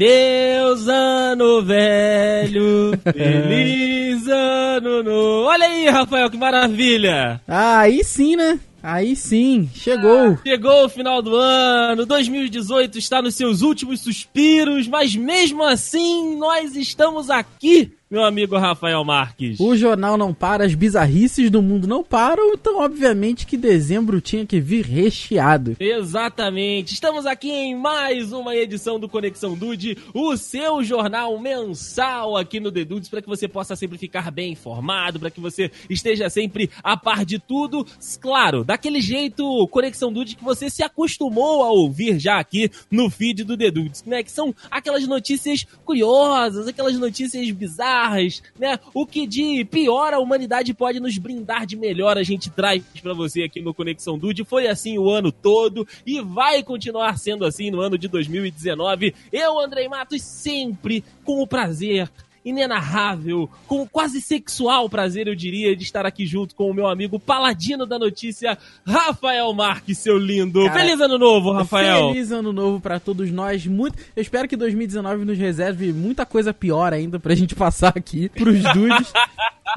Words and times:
Adeus, 0.00 0.88
ano 0.88 1.60
velho, 1.62 2.92
feliz 3.12 4.26
ano 4.26 5.02
novo. 5.02 5.46
Olha 5.46 5.66
aí, 5.66 5.90
Rafael, 5.90 6.30
que 6.30 6.38
maravilha! 6.38 7.38
Ah, 7.46 7.80
aí 7.80 8.02
sim, 8.02 8.34
né? 8.34 8.58
Aí 8.82 9.14
sim, 9.14 9.68
chegou. 9.74 10.30
Ah, 10.30 10.38
chegou 10.42 10.86
o 10.86 10.88
final 10.88 11.20
do 11.20 11.36
ano, 11.36 12.06
2018 12.06 12.96
está 12.96 13.20
nos 13.20 13.34
seus 13.34 13.60
últimos 13.60 14.00
suspiros, 14.00 14.88
mas 14.88 15.14
mesmo 15.14 15.62
assim 15.62 16.34
nós 16.38 16.74
estamos 16.74 17.28
aqui 17.28 17.92
meu 18.10 18.24
amigo 18.24 18.58
Rafael 18.58 19.04
Marques. 19.04 19.60
O 19.60 19.76
jornal 19.76 20.16
não 20.16 20.34
para, 20.34 20.64
as 20.64 20.74
bizarrices 20.74 21.48
do 21.48 21.62
mundo 21.62 21.86
não 21.86 22.02
param, 22.02 22.52
então 22.52 22.80
obviamente 22.80 23.46
que 23.46 23.56
dezembro 23.56 24.20
tinha 24.20 24.44
que 24.44 24.58
vir 24.58 24.84
recheado. 24.84 25.76
Exatamente. 25.78 26.92
Estamos 26.92 27.24
aqui 27.24 27.52
em 27.52 27.76
mais 27.76 28.32
uma 28.32 28.56
edição 28.56 28.98
do 28.98 29.08
Conexão 29.08 29.54
Dude, 29.56 29.96
o 30.12 30.36
seu 30.36 30.82
jornal 30.82 31.38
mensal 31.38 32.36
aqui 32.36 32.58
no 32.58 32.72
The 32.72 32.84
Dudes, 32.84 33.08
para 33.08 33.22
que 33.22 33.28
você 33.28 33.46
possa 33.46 33.76
sempre 33.76 33.96
ficar 33.96 34.32
bem 34.32 34.54
informado, 34.54 35.20
para 35.20 35.30
que 35.30 35.40
você 35.40 35.70
esteja 35.88 36.28
sempre 36.28 36.68
a 36.82 36.96
par 36.96 37.24
de 37.24 37.38
tudo. 37.38 37.86
Claro, 38.20 38.64
daquele 38.64 39.00
jeito 39.00 39.68
Conexão 39.68 40.12
Dude 40.12 40.34
que 40.34 40.42
você 40.42 40.68
se 40.68 40.82
acostumou 40.82 41.62
a 41.62 41.70
ouvir 41.70 42.18
já 42.18 42.40
aqui 42.40 42.72
no 42.90 43.08
feed 43.08 43.44
do 43.44 43.56
The 43.56 43.70
Dudes, 43.70 44.02
né? 44.04 44.24
Que 44.24 44.32
são 44.32 44.52
aquelas 44.68 45.06
notícias 45.06 45.64
curiosas, 45.84 46.66
aquelas 46.66 46.98
notícias 46.98 47.48
bizarras 47.52 47.99
né? 48.58 48.78
O 48.94 49.06
que 49.06 49.26
de 49.26 49.64
pior 49.64 50.12
a 50.14 50.18
humanidade 50.18 50.72
pode 50.72 51.00
nos 51.00 51.18
brindar 51.18 51.66
de 51.66 51.76
melhor 51.76 52.16
a 52.16 52.22
gente 52.22 52.50
traz 52.50 52.82
para 53.02 53.12
você 53.12 53.42
aqui 53.42 53.60
no 53.60 53.74
Conexão 53.74 54.18
Dude. 54.18 54.44
Foi 54.44 54.66
assim 54.66 54.98
o 54.98 55.10
ano 55.10 55.30
todo 55.30 55.86
e 56.06 56.20
vai 56.20 56.62
continuar 56.62 57.18
sendo 57.18 57.44
assim 57.44 57.70
no 57.70 57.80
ano 57.80 57.98
de 57.98 58.08
2019. 58.08 59.14
Eu, 59.32 59.58
Andrei 59.58 59.88
Matos, 59.88 60.22
sempre 60.22 61.04
com 61.24 61.42
o 61.42 61.46
prazer 61.46 62.10
inenarrável, 62.44 63.48
com 63.66 63.86
quase 63.86 64.20
sexual 64.20 64.88
prazer, 64.88 65.28
eu 65.28 65.34
diria, 65.34 65.76
de 65.76 65.82
estar 65.82 66.06
aqui 66.06 66.26
junto 66.26 66.54
com 66.54 66.70
o 66.70 66.74
meu 66.74 66.86
amigo 66.86 67.18
paladino 67.18 67.86
da 67.86 67.98
notícia, 67.98 68.56
Rafael 68.86 69.52
Marques, 69.52 69.98
seu 69.98 70.16
lindo. 70.18 70.64
Cara, 70.64 70.80
feliz 70.80 71.00
ano 71.00 71.18
novo, 71.18 71.52
Rafael. 71.52 72.08
Feliz 72.08 72.30
ano 72.32 72.52
novo 72.52 72.80
para 72.80 72.98
todos 72.98 73.30
nós. 73.30 73.66
Muito, 73.66 73.98
eu 74.16 74.22
espero 74.22 74.48
que 74.48 74.56
2019 74.56 75.24
nos 75.24 75.38
reserve 75.38 75.92
muita 75.92 76.24
coisa 76.24 76.52
pior 76.52 76.92
ainda 76.92 77.18
pra 77.18 77.34
gente 77.34 77.54
passar 77.54 77.92
aqui 77.96 78.28
pros 78.28 78.62
dudes. 78.72 79.12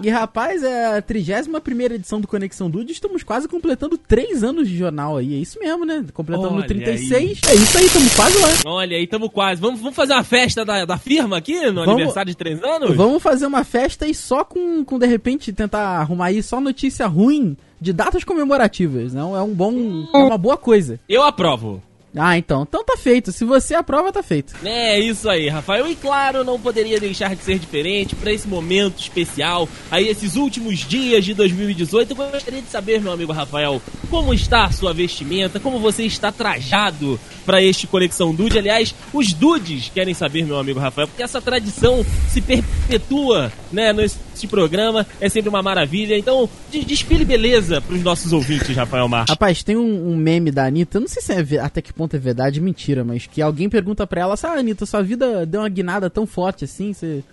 E 0.01 0.09
rapaz, 0.09 0.63
é 0.63 0.97
a 0.97 1.01
31 1.01 1.93
edição 1.93 2.19
do 2.19 2.27
Conexão 2.27 2.69
Dude. 2.69 2.91
Estamos 2.91 3.21
quase 3.21 3.47
completando 3.47 3.97
3 3.97 4.43
anos 4.43 4.67
de 4.67 4.75
jornal 4.75 5.17
aí. 5.17 5.35
É 5.35 5.37
isso 5.37 5.59
mesmo, 5.59 5.85
né? 5.85 6.03
Completando 6.13 6.51
no 6.51 6.63
36. 6.65 7.13
Aí. 7.13 7.51
É 7.51 7.55
isso 7.55 7.77
aí, 7.77 7.85
estamos 7.85 8.15
quase 8.15 8.39
lá. 8.39 8.47
Olha 8.65 8.97
aí, 8.97 9.03
estamos 9.03 9.29
quase. 9.31 9.61
Vamos, 9.61 9.79
vamos 9.79 9.95
fazer 9.95 10.13
uma 10.13 10.23
festa 10.23 10.65
da, 10.65 10.85
da 10.85 10.97
firma 10.97 11.37
aqui 11.37 11.59
no 11.67 11.85
vamos, 11.85 11.93
aniversário 11.93 12.31
de 12.31 12.37
3 12.37 12.52
anos? 12.61 12.95
Vamos 12.95 13.23
fazer 13.23 13.45
uma 13.45 13.63
festa 13.63 14.07
e 14.07 14.13
só 14.13 14.43
com, 14.43 14.83
com 14.83 14.99
de 14.99 15.07
repente, 15.07 15.53
tentar 15.53 15.99
arrumar 15.99 16.25
aí 16.27 16.43
só 16.43 16.59
notícia 16.59 17.07
ruim 17.07 17.55
de 17.79 17.93
datas 17.93 18.23
comemorativas. 18.23 19.13
Não 19.13 19.35
é 19.35 19.41
um 19.41 19.53
bom. 19.53 19.73
É 20.13 20.17
uma 20.17 20.37
boa 20.37 20.57
coisa. 20.57 20.99
Eu 21.07 21.23
aprovo. 21.23 21.81
Ah, 22.15 22.37
então. 22.37 22.63
Então 22.63 22.83
tá 22.83 22.95
feito. 22.97 23.31
Se 23.31 23.43
você 23.43 23.73
aprova, 23.73 24.11
tá 24.11 24.21
feito. 24.21 24.53
É 24.63 24.99
isso 24.99 25.29
aí, 25.29 25.49
Rafael. 25.49 25.87
E 25.87 25.95
claro, 25.95 26.43
não 26.43 26.59
poderia 26.59 26.99
deixar 26.99 27.35
de 27.35 27.43
ser 27.43 27.57
diferente 27.57 28.15
para 28.15 28.31
esse 28.31 28.47
momento 28.47 28.99
especial, 28.99 29.67
aí 29.89 30.07
esses 30.07 30.35
últimos 30.35 30.79
dias 30.79 31.25
de 31.25 31.33
2018. 31.33 32.11
Eu 32.11 32.15
gostaria 32.31 32.61
de 32.61 32.69
saber, 32.69 33.01
meu 33.01 33.11
amigo 33.11 33.31
Rafael, 33.31 33.81
como 34.09 34.33
está 34.33 34.65
a 34.65 34.71
sua 34.71 34.93
vestimenta, 34.93 35.59
como 35.59 35.79
você 35.79 36.03
está 36.03 36.31
trajado 36.31 37.19
para 37.45 37.61
este 37.61 37.87
Conexão 37.87 38.33
Dude. 38.33 38.57
Aliás, 38.57 38.93
os 39.11 39.33
dudes 39.33 39.89
querem 39.89 40.13
saber, 40.13 40.45
meu 40.45 40.57
amigo 40.57 40.79
Rafael, 40.79 41.07
porque 41.07 41.23
essa 41.23 41.41
tradição 41.41 42.05
se 42.29 42.41
perpetua, 42.41 43.51
né, 43.71 43.91
nesse 43.93 44.47
programa. 44.47 45.05
É 45.19 45.29
sempre 45.29 45.49
uma 45.49 45.61
maravilha. 45.61 46.17
Então, 46.17 46.49
desfile 46.71 47.25
beleza 47.25 47.81
para 47.81 47.95
os 47.95 48.03
nossos 48.03 48.33
ouvintes, 48.33 48.75
Rafael 48.75 49.07
Marques. 49.07 49.31
Rapaz, 49.31 49.63
tem 49.63 49.75
um, 49.75 50.11
um, 50.11 50.15
meme 50.15 50.51
da 50.51 50.65
Anitta, 50.65 50.97
eu 50.97 51.01
não 51.01 51.07
sei 51.07 51.21
se 51.21 51.33
é 51.33 51.59
até 51.59 51.81
que 51.81 51.93
ponto 51.93 52.02
é 52.11 52.19
verdade, 52.19 52.61
mentira, 52.61 53.03
mas 53.03 53.27
que 53.27 53.41
alguém 53.41 53.69
pergunta 53.69 54.05
para 54.05 54.21
ela, 54.21 54.35
ah, 54.43 54.53
Anitta, 54.53 54.85
sua 54.85 55.01
vida 55.01 55.45
deu 55.45 55.61
uma 55.61 55.69
guinada 55.69 56.09
tão 56.09 56.25
forte 56.25 56.65
assim, 56.65 56.93
você 56.93 57.23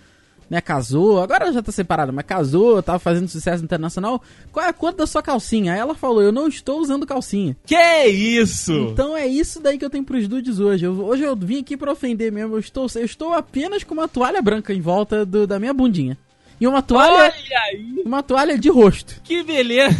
né, 0.51 0.59
casou, 0.59 1.21
agora 1.21 1.53
já 1.53 1.61
tá 1.61 1.71
separada, 1.71 2.11
mas 2.11 2.25
casou, 2.25 2.83
tava 2.83 2.99
fazendo 2.99 3.29
sucesso 3.29 3.63
internacional. 3.63 4.21
Qual 4.51 4.65
é 4.65 4.67
a 4.67 4.73
cor 4.73 4.91
da 4.91 5.07
sua 5.07 5.23
calcinha? 5.23 5.71
Aí 5.71 5.79
ela 5.79 5.95
falou, 5.95 6.21
eu 6.21 6.33
não 6.33 6.45
estou 6.45 6.81
usando 6.81 7.05
calcinha. 7.05 7.55
Que 7.65 8.05
isso? 8.07 8.73
Então 8.73 9.15
é 9.15 9.25
isso 9.25 9.61
daí 9.61 9.77
que 9.77 9.85
eu 9.85 9.89
tenho 9.89 10.03
pros 10.03 10.27
dudes 10.27 10.59
hoje. 10.59 10.85
Eu, 10.85 11.05
hoje 11.05 11.23
eu 11.23 11.37
vim 11.37 11.61
aqui 11.61 11.77
pra 11.77 11.93
ofender 11.93 12.33
mesmo, 12.33 12.55
eu 12.55 12.59
estou, 12.59 12.85
eu 12.95 13.05
estou 13.05 13.31
apenas 13.31 13.85
com 13.85 13.93
uma 13.93 14.09
toalha 14.09 14.41
branca 14.41 14.73
em 14.73 14.81
volta 14.81 15.25
do, 15.25 15.47
da 15.47 15.57
minha 15.57 15.73
bundinha. 15.73 16.17
E 16.61 16.67
uma 16.67 16.81
toalha. 16.83 17.33
Uma 18.05 18.21
toalha 18.21 18.55
de 18.55 18.69
rosto. 18.69 19.19
Que 19.23 19.41
beleza! 19.41 19.97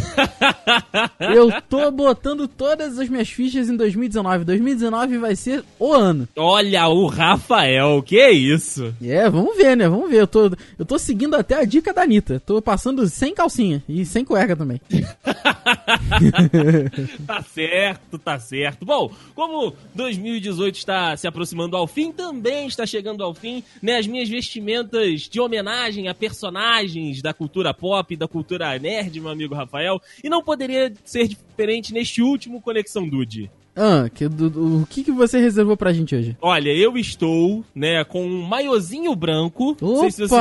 Eu 1.18 1.50
tô 1.62 1.90
botando 1.90 2.46
todas 2.46 3.00
as 3.00 3.08
minhas 3.08 3.28
fichas 3.28 3.68
em 3.68 3.76
2019. 3.76 4.44
2019 4.44 5.18
vai 5.18 5.34
ser 5.34 5.64
o 5.76 5.92
ano. 5.92 6.28
Olha 6.36 6.86
o 6.86 7.08
Rafael, 7.08 8.00
que 8.00 8.30
isso? 8.30 8.94
É, 9.02 9.28
vamos 9.28 9.56
ver, 9.56 9.76
né? 9.76 9.88
Vamos 9.88 10.08
ver. 10.08 10.20
Eu 10.20 10.28
tô, 10.28 10.52
eu 10.78 10.86
tô 10.86 10.96
seguindo 11.00 11.34
até 11.34 11.56
a 11.56 11.64
dica 11.64 11.92
da 11.92 12.02
Anitta. 12.02 12.38
Tô 12.38 12.62
passando 12.62 13.08
sem 13.08 13.34
calcinha 13.34 13.82
e 13.88 14.06
sem 14.06 14.24
cueca 14.24 14.54
também. 14.54 14.80
tá 17.26 17.42
certo, 17.42 18.20
tá 18.20 18.38
certo. 18.38 18.84
Bom, 18.84 19.10
como 19.34 19.74
2018 19.96 20.76
está 20.76 21.16
se 21.16 21.26
aproximando 21.26 21.76
ao 21.76 21.88
fim, 21.88 22.12
também 22.12 22.68
está 22.68 22.86
chegando 22.86 23.24
ao 23.24 23.34
fim, 23.34 23.64
né? 23.82 23.98
As 23.98 24.06
minhas 24.06 24.28
vestimentas 24.28 25.22
de 25.22 25.40
homenagem 25.40 26.06
a 26.06 26.14
personagens 26.14 26.51
personagens 26.52 27.22
da 27.22 27.32
cultura 27.32 27.72
pop, 27.72 28.14
da 28.14 28.28
cultura 28.28 28.78
nerd, 28.78 29.18
meu 29.20 29.30
amigo 29.30 29.54
Rafael, 29.54 30.00
e 30.22 30.28
não 30.28 30.42
poderia 30.42 30.92
ser 31.04 31.26
diferente 31.26 31.92
neste 31.92 32.20
último 32.22 32.60
Conexão 32.60 33.08
Dude. 33.08 33.50
Ah, 33.74 34.08
que, 34.12 34.28
do, 34.28 34.50
do, 34.50 34.82
o 34.82 34.86
que, 34.86 35.02
que 35.02 35.10
você 35.10 35.40
reservou 35.40 35.76
pra 35.76 35.92
gente 35.92 36.14
hoje? 36.14 36.36
Olha, 36.40 36.70
eu 36.70 36.96
estou, 36.98 37.64
né, 37.74 38.04
com 38.04 38.24
um 38.24 38.42
maiozinho 38.42 39.14
branco. 39.16 39.70
Opa! 39.70 39.86
Não 39.86 40.00
sei 40.00 40.10
se 40.10 40.28
você, 40.28 40.36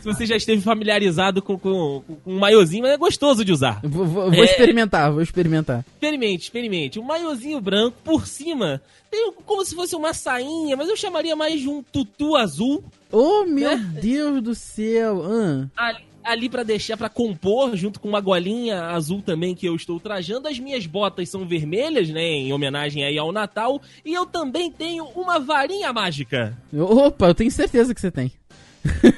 se 0.00 0.04
você 0.04 0.26
já 0.26 0.36
esteve 0.36 0.60
familiarizado 0.60 1.40
com, 1.40 1.58
com, 1.58 2.02
com, 2.06 2.30
um 2.30 2.38
maiozinho, 2.38 2.82
mas 2.82 2.92
é 2.92 2.96
gostoso 2.98 3.44
de 3.44 3.52
usar. 3.52 3.80
Vou, 3.82 4.04
vou, 4.04 4.34
é... 4.34 4.44
experimentar, 4.44 5.10
vou 5.10 5.22
experimentar. 5.22 5.84
Experimente, 5.94 6.44
experimente. 6.44 7.00
Um 7.00 7.04
maiozinho 7.04 7.60
branco, 7.60 7.96
por 8.04 8.26
cima, 8.26 8.82
tem 9.10 9.32
como 9.46 9.64
se 9.64 9.74
fosse 9.74 9.96
uma 9.96 10.12
sainha, 10.12 10.76
mas 10.76 10.88
eu 10.88 10.96
chamaria 10.96 11.34
mais 11.34 11.60
de 11.60 11.68
um 11.68 11.82
tutu 11.82 12.36
azul. 12.36 12.84
Oh, 13.10 13.44
meu 13.44 13.76
né? 13.76 13.92
Deus 14.00 14.42
do 14.42 14.54
céu! 14.54 15.22
Ah. 15.24 15.66
Ali, 15.76 16.11
ali 16.24 16.48
para 16.48 16.62
deixar 16.62 16.96
para 16.96 17.08
compor 17.08 17.76
junto 17.76 18.00
com 18.00 18.08
uma 18.08 18.20
golinha 18.20 18.86
azul 18.86 19.22
também 19.22 19.54
que 19.54 19.66
eu 19.66 19.74
estou 19.74 19.98
trajando. 20.00 20.48
As 20.48 20.58
minhas 20.58 20.86
botas 20.86 21.28
são 21.28 21.46
vermelhas, 21.46 22.08
né, 22.08 22.22
em 22.22 22.52
homenagem 22.52 23.04
aí 23.04 23.18
ao 23.18 23.32
Natal, 23.32 23.80
e 24.04 24.12
eu 24.12 24.26
também 24.26 24.70
tenho 24.70 25.04
uma 25.14 25.38
varinha 25.38 25.92
mágica. 25.92 26.56
Opa, 26.72 27.28
eu 27.28 27.34
tenho 27.34 27.50
certeza 27.50 27.94
que 27.94 28.00
você 28.00 28.10
tem. 28.10 28.32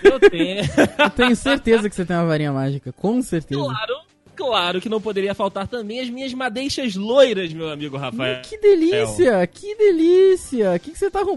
Eu 0.03 0.20
tenho. 0.20 0.60
eu 0.98 1.10
tenho 1.10 1.37
certeza 1.37 1.88
que 1.88 1.94
você 1.94 2.04
tem 2.04 2.16
uma 2.16 2.26
varinha 2.26 2.53
mágica, 2.53 2.92
com 2.92 3.21
certeza. 3.22 3.60
Claro, 3.60 3.94
claro 4.34 4.81
que 4.81 4.89
não 4.89 5.00
poderia 5.00 5.34
faltar 5.34 5.67
também 5.67 6.00
as 6.00 6.09
minhas 6.09 6.33
madeixas 6.34 6.95
loiras, 6.95 7.53
meu 7.53 7.71
amigo 7.71 7.97
Rafael. 7.97 8.43
Que 8.43 8.59
delícia, 8.59 9.47
que 9.47 9.75
delícia. 9.75 10.75
O 10.75 10.81
que, 10.81 10.91
que 10.93 10.99
você 10.99 11.11
tá? 11.11 11.21
Eu, 11.21 11.37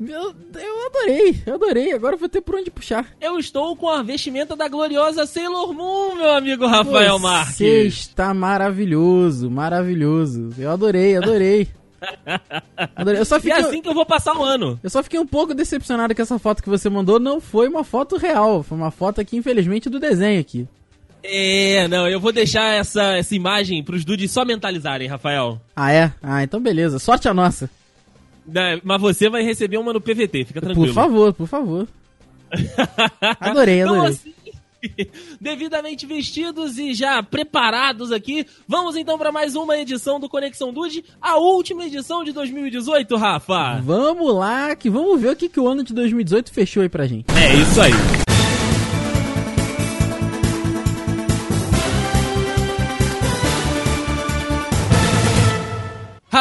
eu 0.00 0.86
adorei, 0.86 1.42
eu 1.46 1.54
adorei. 1.54 1.92
Agora 1.92 2.16
vou 2.16 2.28
ter 2.28 2.40
por 2.40 2.56
onde 2.56 2.70
puxar. 2.70 3.06
Eu 3.20 3.38
estou 3.38 3.76
com 3.76 3.88
a 3.88 4.02
vestimenta 4.02 4.54
da 4.54 4.68
gloriosa 4.68 5.26
Sailor 5.26 5.72
Moon, 5.72 6.16
meu 6.16 6.30
amigo 6.30 6.66
Rafael 6.66 7.18
Você 7.18 7.22
Marques. 7.22 7.56
Você 7.56 7.86
está 7.86 8.34
maravilhoso, 8.34 9.50
maravilhoso. 9.50 10.50
Eu 10.58 10.70
adorei, 10.70 11.16
adorei. 11.16 11.68
Eu 13.18 13.24
só 13.24 13.40
fiquei... 13.40 13.52
E 13.52 13.62
é 13.62 13.66
assim 13.66 13.82
que 13.82 13.88
eu 13.88 13.94
vou 13.94 14.06
passar 14.06 14.36
o 14.36 14.44
ano. 14.44 14.78
Eu 14.82 14.90
só 14.90 15.02
fiquei 15.02 15.18
um 15.18 15.26
pouco 15.26 15.54
decepcionado 15.54 16.14
que 16.14 16.22
essa 16.22 16.38
foto 16.38 16.62
que 16.62 16.68
você 16.68 16.88
mandou 16.88 17.18
não 17.18 17.40
foi 17.40 17.68
uma 17.68 17.82
foto 17.82 18.16
real. 18.16 18.62
Foi 18.62 18.76
uma 18.76 18.90
foto 18.90 19.20
aqui, 19.20 19.36
infelizmente, 19.36 19.88
do 19.88 19.98
desenho 19.98 20.40
aqui. 20.40 20.68
É, 21.28 21.88
não, 21.88 22.08
eu 22.08 22.20
vou 22.20 22.32
deixar 22.32 22.74
essa, 22.74 23.16
essa 23.16 23.34
imagem 23.34 23.82
pros 23.82 24.04
dudes 24.04 24.30
só 24.30 24.44
mentalizarem, 24.44 25.08
Rafael. 25.08 25.60
Ah, 25.74 25.92
é? 25.92 26.12
Ah, 26.22 26.42
então 26.42 26.60
beleza. 26.60 26.98
Sorte 26.98 27.28
a 27.28 27.34
nossa. 27.34 27.68
Não, 28.46 28.80
mas 28.84 29.00
você 29.00 29.28
vai 29.28 29.42
receber 29.42 29.76
uma 29.76 29.92
no 29.92 30.00
PVT, 30.00 30.44
fica 30.44 30.60
tranquilo. 30.60 30.86
Por 30.86 30.94
favor, 30.94 31.32
por 31.32 31.46
favor. 31.48 31.88
adorei, 33.40 33.82
adorei. 33.82 33.82
Então, 33.82 34.04
assim, 34.04 34.32
devidamente 35.40 36.06
vestidos 36.06 36.78
e 36.78 36.94
já 36.94 37.22
preparados 37.22 38.12
aqui, 38.12 38.46
vamos 38.68 38.96
então 38.96 39.18
para 39.18 39.32
mais 39.32 39.54
uma 39.56 39.76
edição 39.76 40.20
do 40.20 40.28
Conexão 40.28 40.72
Dude, 40.72 41.04
a 41.20 41.36
última 41.36 41.86
edição 41.86 42.24
de 42.24 42.32
2018, 42.32 43.16
Rafa. 43.16 43.80
Vamos 43.82 44.34
lá, 44.34 44.74
que 44.76 44.88
vamos 44.88 45.20
ver 45.20 45.32
o 45.32 45.36
que, 45.36 45.48
que 45.48 45.60
o 45.60 45.68
ano 45.68 45.82
de 45.82 45.92
2018 45.92 46.52
fechou 46.52 46.82
aí 46.82 46.88
pra 46.88 47.06
gente. 47.06 47.26
É 47.36 47.54
isso 47.54 47.80
aí. 47.80 48.25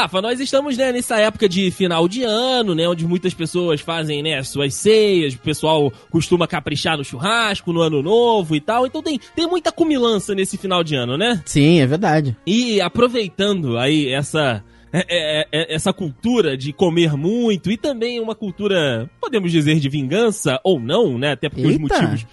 Rafa, 0.06 0.22
nós 0.22 0.40
estamos 0.40 0.78
né, 0.78 0.92
nessa 0.92 1.18
época 1.20 1.50
de 1.50 1.72
final 1.72 2.08
de 2.08 2.22
ano, 2.24 2.76
né? 2.76 2.88
Onde 2.88 3.08
muitas 3.08 3.34
pessoas 3.34 3.82
fazem 3.82 4.22
né, 4.22 4.44
suas 4.44 4.76
ceias, 4.76 5.34
o 5.34 5.40
pessoal 5.40 5.92
costuma 6.12 6.48
caprichar 6.48 6.96
no 6.96 7.04
churrasco, 7.04 7.74
no 7.74 7.82
ano 7.82 8.04
novo 8.04 8.56
e 8.56 8.62
tal. 8.62 8.86
Então 8.86 9.02
tem, 9.02 9.20
tem 9.36 9.48
muita 9.48 9.72
cumilança 9.72 10.36
nesse 10.36 10.58
final 10.60 10.84
de 10.84 10.94
ano, 10.96 11.18
né? 11.18 11.42
Sim, 11.44 11.80
é 11.82 11.88
verdade. 11.88 12.38
E 12.46 12.80
aproveitando 12.80 13.80
aí 13.80 14.10
essa. 14.10 14.64
é- 14.94 15.06
é- 15.10 15.48
é- 15.52 15.74
essa 15.76 15.92
cultura 15.92 16.56
de 16.56 16.72
comer 16.72 17.18
muito 17.18 17.72
e 17.72 17.76
também 17.76 18.20
uma 18.20 18.36
cultura, 18.36 19.10
podemos 19.20 19.52
dizer, 19.52 19.80
de 19.80 19.90
vingança 19.90 20.60
ou 20.64 20.80
não, 20.80 21.18
né? 21.18 21.32
Até 21.32 21.50
porque 21.50 21.66
os 21.66 21.72
Eita. 21.72 21.82
motivos 21.82 22.28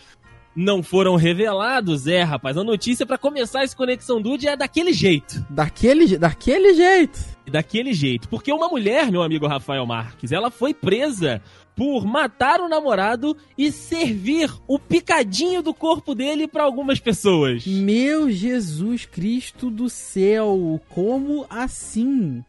não 0.54 0.82
foram 0.82 1.16
revelados. 1.16 2.06
É, 2.06 2.22
rapaz, 2.22 2.56
a 2.56 2.64
notícia 2.64 3.06
pra 3.06 3.18
começar 3.18 3.64
esse 3.64 3.76
Conexão 3.76 4.20
Dude 4.20 4.48
é 4.48 4.56
daquele 4.56 4.92
jeito. 4.92 5.44
Daquele, 5.48 6.16
daquele 6.16 6.74
jeito. 6.74 7.20
Daquele 7.50 7.92
jeito. 7.92 8.28
Porque 8.28 8.52
uma 8.52 8.68
mulher, 8.68 9.10
meu 9.10 9.22
amigo 9.22 9.46
Rafael 9.46 9.84
Marques, 9.86 10.32
ela 10.32 10.50
foi 10.50 10.72
presa 10.72 11.42
por 11.74 12.04
matar 12.04 12.60
o 12.60 12.68
namorado 12.68 13.36
e 13.56 13.72
servir 13.72 14.50
o 14.68 14.78
picadinho 14.78 15.62
do 15.62 15.72
corpo 15.72 16.14
dele 16.14 16.46
pra 16.46 16.64
algumas 16.64 17.00
pessoas. 17.00 17.66
Meu 17.66 18.30
Jesus 18.30 19.06
Cristo 19.06 19.70
do 19.70 19.88
céu, 19.88 20.80
como 20.90 21.46
assim? 21.48 22.44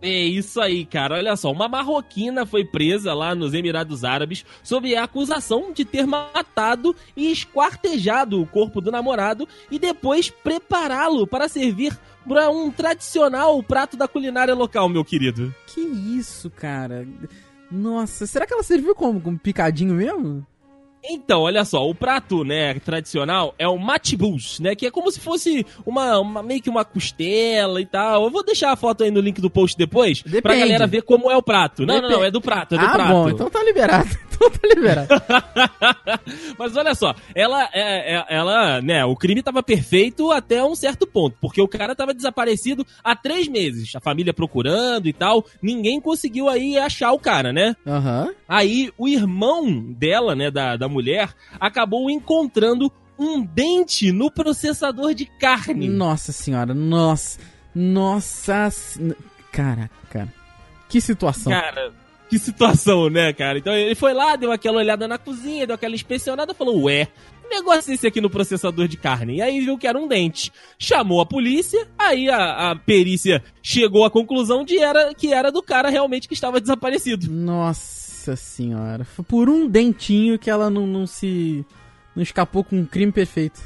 É 0.00 0.22
isso 0.22 0.60
aí, 0.60 0.84
cara. 0.84 1.16
Olha 1.16 1.36
só, 1.36 1.50
uma 1.50 1.68
marroquina 1.68 2.46
foi 2.46 2.64
presa 2.64 3.12
lá 3.12 3.34
nos 3.34 3.52
Emirados 3.52 4.04
Árabes 4.04 4.44
sob 4.62 4.94
a 4.94 5.04
acusação 5.04 5.72
de 5.72 5.84
ter 5.84 6.06
matado 6.06 6.94
e 7.16 7.32
esquartejado 7.32 8.40
o 8.40 8.46
corpo 8.46 8.80
do 8.80 8.92
namorado 8.92 9.48
e 9.70 9.78
depois 9.78 10.30
prepará-lo 10.30 11.26
para 11.26 11.48
servir 11.48 11.98
para 12.26 12.50
um 12.50 12.70
tradicional 12.70 13.60
prato 13.62 13.96
da 13.96 14.06
culinária 14.06 14.54
local, 14.54 14.88
meu 14.88 15.04
querido. 15.04 15.52
Que 15.66 15.80
isso, 15.80 16.50
cara? 16.50 17.06
Nossa, 17.70 18.26
será 18.26 18.46
que 18.46 18.52
ela 18.52 18.62
serviu 18.62 18.94
como? 18.94 19.20
Como 19.20 19.38
picadinho 19.38 19.94
mesmo? 19.94 20.46
Então, 21.02 21.42
olha 21.42 21.64
só, 21.64 21.88
o 21.88 21.94
prato, 21.94 22.44
né, 22.44 22.74
tradicional 22.80 23.54
é 23.58 23.66
o 23.68 23.78
matibus, 23.78 24.58
né, 24.60 24.74
que 24.74 24.86
é 24.86 24.90
como 24.90 25.10
se 25.10 25.20
fosse 25.20 25.64
uma, 25.86 26.18
uma- 26.18 26.42
meio 26.42 26.60
que 26.60 26.68
uma 26.68 26.84
costela 26.84 27.80
e 27.80 27.86
tal. 27.86 28.24
Eu 28.24 28.30
vou 28.30 28.44
deixar 28.44 28.72
a 28.72 28.76
foto 28.76 29.04
aí 29.04 29.10
no 29.10 29.20
link 29.20 29.40
do 29.40 29.48
post 29.48 29.76
depois, 29.78 30.20
pra 30.22 30.30
Depende. 30.32 30.58
galera 30.60 30.86
ver 30.86 31.02
como 31.02 31.30
é 31.30 31.36
o 31.36 31.42
prato. 31.42 31.86
Não, 31.86 31.94
não, 31.94 32.02
não, 32.02 32.08
Depende. 32.08 32.26
é 32.26 32.30
do 32.30 32.40
prato, 32.40 32.74
é 32.74 32.78
do 32.78 32.84
ah, 32.84 32.90
prato. 32.90 33.12
bom, 33.12 33.28
então 33.30 33.48
tá 33.48 33.62
liberado. 33.62 34.08
Então 34.38 34.50
tá 34.50 34.68
liberado. 34.68 35.08
Mas 36.56 36.76
olha 36.76 36.94
só, 36.94 37.14
ela, 37.34 37.68
é, 37.72 38.16
é- 38.16 38.24
ela, 38.28 38.80
né, 38.80 39.04
o 39.04 39.16
crime 39.16 39.42
tava 39.42 39.62
perfeito 39.62 40.30
até 40.30 40.62
um 40.64 40.74
certo 40.76 41.06
ponto, 41.06 41.36
porque 41.40 41.60
o 41.60 41.66
cara 41.66 41.94
tava 41.94 42.14
desaparecido 42.14 42.86
há 43.02 43.16
três 43.16 43.48
meses, 43.48 43.94
a 43.96 44.00
família 44.00 44.32
procurando 44.32 45.08
e 45.08 45.12
tal, 45.12 45.44
ninguém 45.60 46.00
conseguiu 46.00 46.48
aí 46.48 46.78
achar 46.78 47.12
o 47.12 47.18
cara, 47.18 47.52
né? 47.52 47.74
Aham. 47.86 48.32
Aí 48.48 48.92
o 48.96 49.08
irmão 49.08 49.92
dela, 49.92 50.34
né, 50.36 50.50
da, 50.50 50.76
da 50.76 50.88
mulher, 50.88 51.34
acabou 51.58 52.08
encontrando 52.08 52.92
um 53.18 53.44
dente 53.44 54.12
no 54.12 54.30
processador 54.30 55.14
de 55.14 55.26
carne. 55.26 55.88
Nossa 55.88 56.30
senhora, 56.30 56.72
nossa. 56.72 57.40
Nossa. 57.74 58.68
Caraca, 59.50 59.90
cara. 60.10 60.32
Que 60.88 61.00
situação. 61.00 61.52
Cara, 61.52 61.92
que 62.28 62.38
situação, 62.38 63.08
né, 63.08 63.32
cara? 63.32 63.58
Então 63.58 63.72
ele 63.72 63.94
foi 63.94 64.12
lá, 64.12 64.36
deu 64.36 64.52
aquela 64.52 64.78
olhada 64.78 65.08
na 65.08 65.18
cozinha, 65.18 65.66
deu 65.66 65.74
aquela 65.74 65.94
inspecionada, 65.94 66.54
falou, 66.54 66.84
ué, 66.84 67.08
negócio 67.50 67.92
esse 67.92 68.06
aqui 68.06 68.20
no 68.20 68.30
processador 68.30 68.86
de 68.86 68.96
carne? 68.96 69.36
E 69.36 69.42
aí 69.42 69.60
viu 69.60 69.78
que 69.78 69.86
era 69.86 69.98
um 69.98 70.06
dente. 70.06 70.52
Chamou 70.78 71.20
a 71.20 71.26
polícia, 71.26 71.88
aí 71.98 72.28
a, 72.28 72.70
a 72.70 72.76
perícia 72.76 73.42
chegou 73.62 74.04
à 74.04 74.10
conclusão 74.10 74.64
de 74.64 74.78
era, 74.78 75.14
que 75.14 75.32
era 75.32 75.50
do 75.50 75.62
cara 75.62 75.88
realmente 75.88 76.28
que 76.28 76.34
estava 76.34 76.60
desaparecido. 76.60 77.30
Nossa 77.30 78.36
senhora. 78.36 79.04
Foi 79.04 79.24
por 79.24 79.48
um 79.48 79.66
dentinho 79.68 80.38
que 80.38 80.50
ela 80.50 80.70
não, 80.70 80.86
não 80.86 81.06
se. 81.06 81.64
Não 82.14 82.22
escapou 82.22 82.64
com 82.64 82.76
um 82.76 82.84
crime 82.84 83.12
perfeito. 83.12 83.60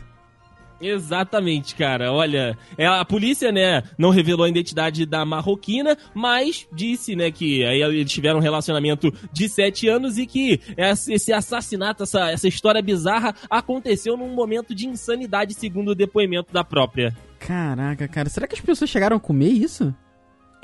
Exatamente, 0.82 1.74
cara. 1.74 2.12
Olha, 2.12 2.58
é, 2.76 2.86
a 2.86 3.04
polícia, 3.04 3.52
né, 3.52 3.82
não 3.96 4.10
revelou 4.10 4.44
a 4.44 4.48
identidade 4.48 5.06
da 5.06 5.24
marroquina, 5.24 5.96
mas 6.14 6.66
disse, 6.72 7.14
né, 7.14 7.30
que 7.30 7.64
aí 7.64 7.82
eles 7.82 8.10
tiveram 8.10 8.38
um 8.38 8.42
relacionamento 8.42 9.12
de 9.32 9.48
sete 9.48 9.88
anos 9.88 10.18
e 10.18 10.26
que 10.26 10.60
esse 11.08 11.32
assassinato, 11.32 12.02
essa, 12.02 12.30
essa 12.30 12.48
história 12.48 12.82
bizarra 12.82 13.34
aconteceu 13.48 14.16
num 14.16 14.34
momento 14.34 14.74
de 14.74 14.86
insanidade, 14.86 15.54
segundo 15.54 15.92
o 15.92 15.94
depoimento 15.94 16.52
da 16.52 16.64
própria. 16.64 17.16
Caraca, 17.38 18.06
cara. 18.08 18.28
Será 18.28 18.46
que 18.46 18.54
as 18.54 18.60
pessoas 18.60 18.90
chegaram 18.90 19.16
a 19.16 19.20
comer 19.20 19.50
isso? 19.50 19.94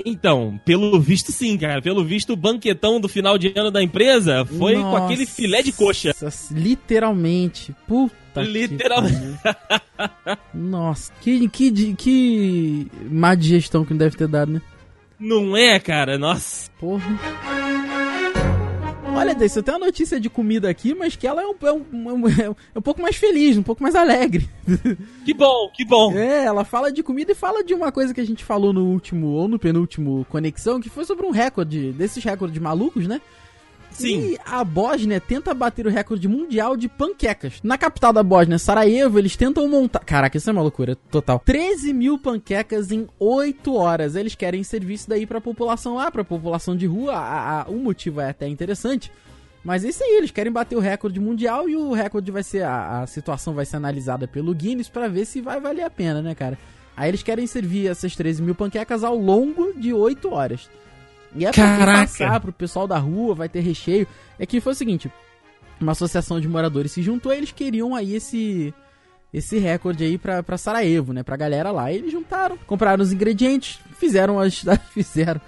Então, 0.05 0.59
pelo 0.65 0.99
visto 0.99 1.31
sim, 1.31 1.57
cara. 1.57 1.81
Pelo 1.81 2.03
visto, 2.03 2.33
o 2.33 2.37
banquetão 2.37 3.01
do 3.01 3.09
final 3.09 3.37
de 3.37 3.53
ano 3.55 3.69
da 3.69 3.83
empresa 3.83 4.45
foi 4.45 4.75
com 4.75 4.81
Nossa, 4.81 5.05
aquele 5.05 5.25
filé 5.25 5.61
de 5.61 5.73
coxa. 5.73 6.15
Literalmente. 6.51 7.75
Puta 7.85 8.15
que 8.33 8.41
Literalmente. 8.41 9.39
pariu. 9.43 10.37
Nossa, 10.53 11.11
que, 11.21 11.47
que, 11.49 11.93
que 11.95 12.87
má 13.09 13.35
digestão 13.35 13.83
que 13.83 13.91
não 13.91 13.97
deve 13.97 14.15
ter 14.17 14.27
dado, 14.27 14.51
né? 14.53 14.61
Não 15.19 15.55
é, 15.57 15.79
cara? 15.79 16.17
Nossa. 16.17 16.69
Porra. 16.79 17.03
Olha, 19.15 19.35
Deise, 19.35 19.57
eu 19.59 19.63
tenho 19.63 19.77
uma 19.77 19.85
notícia 19.87 20.17
de 20.19 20.29
comida 20.29 20.69
aqui, 20.69 20.93
mas 20.95 21.15
que 21.15 21.27
ela 21.27 21.41
é 21.41 21.45
um, 21.45 21.55
é 21.61 21.73
um, 21.73 21.85
é 22.09 22.13
um- 22.49 22.55
é 22.75 22.79
um 22.79 22.81
pouco 22.81 23.01
mais 23.01 23.17
feliz, 23.17 23.57
um 23.57 23.63
pouco 23.63 23.83
mais 23.83 23.95
alegre. 23.95 24.47
Que 25.25 25.33
bom, 25.33 25.69
que 25.75 25.83
bom. 25.85 26.13
É, 26.17 26.45
ela 26.45 26.63
fala 26.63 26.91
de 26.91 27.03
comida 27.03 27.31
e 27.33 27.35
fala 27.35 27.63
de 27.63 27.73
uma 27.73 27.91
coisa 27.91 28.13
que 28.13 28.21
a 28.21 28.25
gente 28.25 28.43
falou 28.45 28.71
no 28.71 28.85
último 28.85 29.27
ou 29.27 29.47
no 29.47 29.59
penúltimo 29.59 30.25
Conexão, 30.29 30.79
que 30.79 30.89
foi 30.89 31.05
sobre 31.05 31.25
um 31.25 31.31
recorde, 31.31 31.91
desses 31.91 32.23
recordes 32.23 32.59
malucos, 32.61 33.07
né? 33.07 33.19
Sim. 33.91 34.31
E 34.33 34.37
a 34.45 34.63
Bósnia 34.63 35.19
tenta 35.19 35.53
bater 35.53 35.85
o 35.85 35.89
recorde 35.89 36.27
mundial 36.27 36.77
de 36.77 36.87
panquecas. 36.87 37.59
Na 37.63 37.77
capital 37.77 38.13
da 38.13 38.23
Bósnia, 38.23 38.57
Sarajevo, 38.57 39.19
eles 39.19 39.35
tentam 39.35 39.67
montar. 39.67 39.99
Caraca, 39.99 40.37
isso 40.37 40.49
é 40.49 40.53
uma 40.53 40.61
loucura 40.61 40.95
total. 41.11 41.39
13 41.43 41.91
mil 41.93 42.17
panquecas 42.17 42.91
em 42.91 43.07
8 43.19 43.73
horas. 43.75 44.15
Eles 44.15 44.35
querem 44.35 44.63
servir 44.63 44.93
isso 44.93 45.09
daí 45.09 45.25
pra 45.25 45.41
população 45.41 45.95
lá, 45.95 46.09
pra 46.09 46.23
população 46.23 46.75
de 46.77 46.85
rua. 46.85 47.13
A- 47.15 47.61
a- 47.61 47.65
o 47.69 47.75
motivo 47.77 48.21
é 48.21 48.29
até 48.29 48.47
interessante. 48.47 49.11
Mas 49.63 49.83
é 49.83 49.89
isso 49.89 50.01
aí, 50.03 50.11
eles 50.17 50.31
querem 50.31 50.51
bater 50.51 50.77
o 50.77 50.79
recorde 50.79 51.19
mundial 51.19 51.67
e 51.67 51.75
o 51.75 51.91
recorde 51.91 52.31
vai 52.31 52.43
ser. 52.43 52.63
A, 52.63 53.01
a 53.01 53.07
situação 53.07 53.53
vai 53.53 53.65
ser 53.65 53.75
analisada 53.75 54.25
pelo 54.27 54.53
Guinness 54.53 54.87
pra 54.87 55.09
ver 55.09 55.25
se 55.25 55.41
vai 55.41 55.59
valer 55.59 55.83
a 55.83 55.89
pena, 55.89 56.21
né, 56.21 56.33
cara? 56.33 56.57
Aí 56.95 57.09
eles 57.09 57.21
querem 57.23 57.45
servir 57.45 57.87
essas 57.87 58.15
13 58.15 58.41
mil 58.41 58.55
panquecas 58.55 59.03
ao 59.03 59.17
longo 59.17 59.73
de 59.73 59.93
8 59.93 60.31
horas. 60.33 60.69
E 61.35 61.45
é 61.45 61.51
pra 61.51 61.77
Caraca! 61.77 62.01
passar, 62.01 62.39
pro 62.39 62.51
pessoal 62.51 62.87
da 62.87 62.97
rua, 62.97 63.35
vai 63.35 63.49
ter 63.49 63.59
recheio. 63.59 64.07
É 64.37 64.45
que 64.45 64.59
foi 64.61 64.73
o 64.73 64.75
seguinte: 64.75 65.11
uma 65.79 65.91
associação 65.91 66.39
de 66.39 66.47
moradores 66.47 66.91
se 66.91 67.01
juntou 67.01 67.33
e 67.33 67.37
eles 67.37 67.51
queriam 67.51 67.95
aí 67.95 68.15
esse. 68.15 68.73
Esse 69.31 69.59
recorde 69.59 70.03
aí 70.03 70.17
pra, 70.17 70.41
pra 70.41 70.57
Sarajevo, 70.57 71.13
né? 71.13 71.21
Pra 71.21 71.37
galera 71.37 71.69
lá. 71.71 71.91
E 71.91 71.97
eles 71.97 72.11
juntaram, 72.11 72.57
compraram 72.65 73.03
os 73.03 73.13
ingredientes, 73.13 73.79
fizeram 73.99 74.39
as. 74.41 74.63
Fizeram 74.91 75.41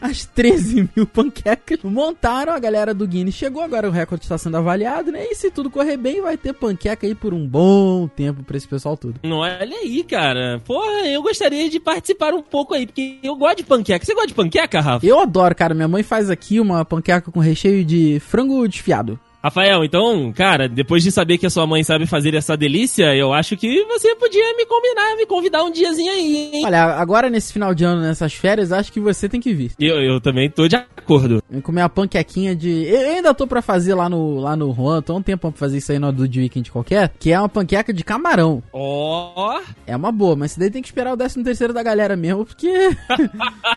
as 0.00 0.24
13 0.24 0.88
mil 0.94 1.06
panquecas, 1.06 1.80
montaram, 1.82 2.52
a 2.52 2.58
galera 2.58 2.94
do 2.94 3.06
Guinness 3.06 3.34
chegou, 3.34 3.62
agora 3.62 3.88
o 3.88 3.92
recorde 3.92 4.24
está 4.24 4.38
sendo 4.38 4.56
avaliado, 4.56 5.10
né? 5.10 5.26
E 5.28 5.34
se 5.34 5.50
tudo 5.50 5.70
correr 5.70 5.96
bem, 5.96 6.22
vai 6.22 6.36
ter 6.36 6.52
panqueca 6.52 7.06
aí 7.06 7.14
por 7.14 7.34
um 7.34 7.46
bom 7.46 8.06
tempo 8.06 8.42
pra 8.42 8.56
esse 8.56 8.68
pessoal. 8.68 8.98
Não, 9.22 9.38
olha 9.38 9.76
aí, 9.76 10.04
cara. 10.04 10.60
Porra, 10.64 11.06
eu 11.06 11.22
gostaria 11.22 11.68
de 11.68 11.80
participar 11.80 12.32
um 12.32 12.42
pouco 12.42 12.74
aí, 12.74 12.86
porque 12.86 13.18
eu 13.22 13.36
gosto 13.36 13.58
de 13.58 13.64
panqueca. 13.64 14.04
Você 14.04 14.14
gosta 14.14 14.28
de 14.28 14.34
panqueca, 14.34 14.80
Rafa? 14.80 15.04
Eu 15.04 15.20
adoro, 15.20 15.54
cara. 15.54 15.74
Minha 15.74 15.88
mãe 15.88 16.02
faz 16.02 16.30
aqui 16.30 16.60
uma 16.60 16.84
panqueca 16.84 17.30
com 17.30 17.40
recheio 17.40 17.84
de 17.84 18.20
frango 18.20 18.66
desfiado. 18.68 19.18
Rafael, 19.42 19.84
então, 19.84 20.32
cara, 20.32 20.68
depois 20.68 21.02
de 21.02 21.12
saber 21.12 21.38
que 21.38 21.46
a 21.46 21.50
sua 21.50 21.64
mãe 21.66 21.84
sabe 21.84 22.06
fazer 22.06 22.34
essa 22.34 22.56
delícia, 22.56 23.14
eu 23.14 23.32
acho 23.32 23.56
que 23.56 23.84
você 23.84 24.16
podia 24.16 24.56
me 24.56 24.66
combinar, 24.66 25.16
me 25.16 25.26
convidar 25.26 25.62
um 25.62 25.70
diazinho 25.70 26.10
aí, 26.10 26.50
hein? 26.54 26.62
Olha, 26.66 26.82
agora 26.96 27.30
nesse 27.30 27.52
final 27.52 27.72
de 27.72 27.84
ano, 27.84 28.02
nessas 28.02 28.34
férias, 28.34 28.72
acho 28.72 28.92
que 28.92 28.98
você 28.98 29.28
tem 29.28 29.40
que 29.40 29.54
vir. 29.54 29.70
Eu, 29.78 30.02
eu 30.02 30.20
também 30.20 30.50
tô 30.50 30.66
de 30.66 30.74
acordo. 30.74 31.40
Vem 31.48 31.60
comer 31.60 31.82
uma 31.82 31.88
panquequinha 31.88 32.54
de. 32.56 32.84
Eu 32.84 33.10
ainda 33.12 33.32
tô 33.32 33.46
pra 33.46 33.62
fazer 33.62 33.94
lá 33.94 34.08
no, 34.08 34.40
lá 34.40 34.56
no 34.56 34.74
Juan, 34.74 35.00
tô 35.02 35.12
há 35.12 35.16
um 35.16 35.22
tempo 35.22 35.52
pra 35.52 35.58
fazer 35.58 35.78
isso 35.78 35.92
aí 35.92 36.00
no 36.00 36.12
Dude 36.12 36.40
Weekend 36.40 36.70
qualquer, 36.72 37.12
que 37.20 37.32
é 37.32 37.38
uma 37.38 37.48
panqueca 37.48 37.92
de 37.92 38.02
camarão. 38.02 38.60
Ó, 38.72 39.60
É 39.86 39.94
uma 39.94 40.10
boa, 40.10 40.34
mas 40.34 40.50
isso 40.50 40.60
daí 40.60 40.70
tem 40.70 40.82
que 40.82 40.88
esperar 40.88 41.12
o 41.14 41.16
13 41.16 41.44
terceiro 41.44 41.72
da 41.72 41.82
galera 41.82 42.16
mesmo, 42.16 42.44
porque. 42.44 42.90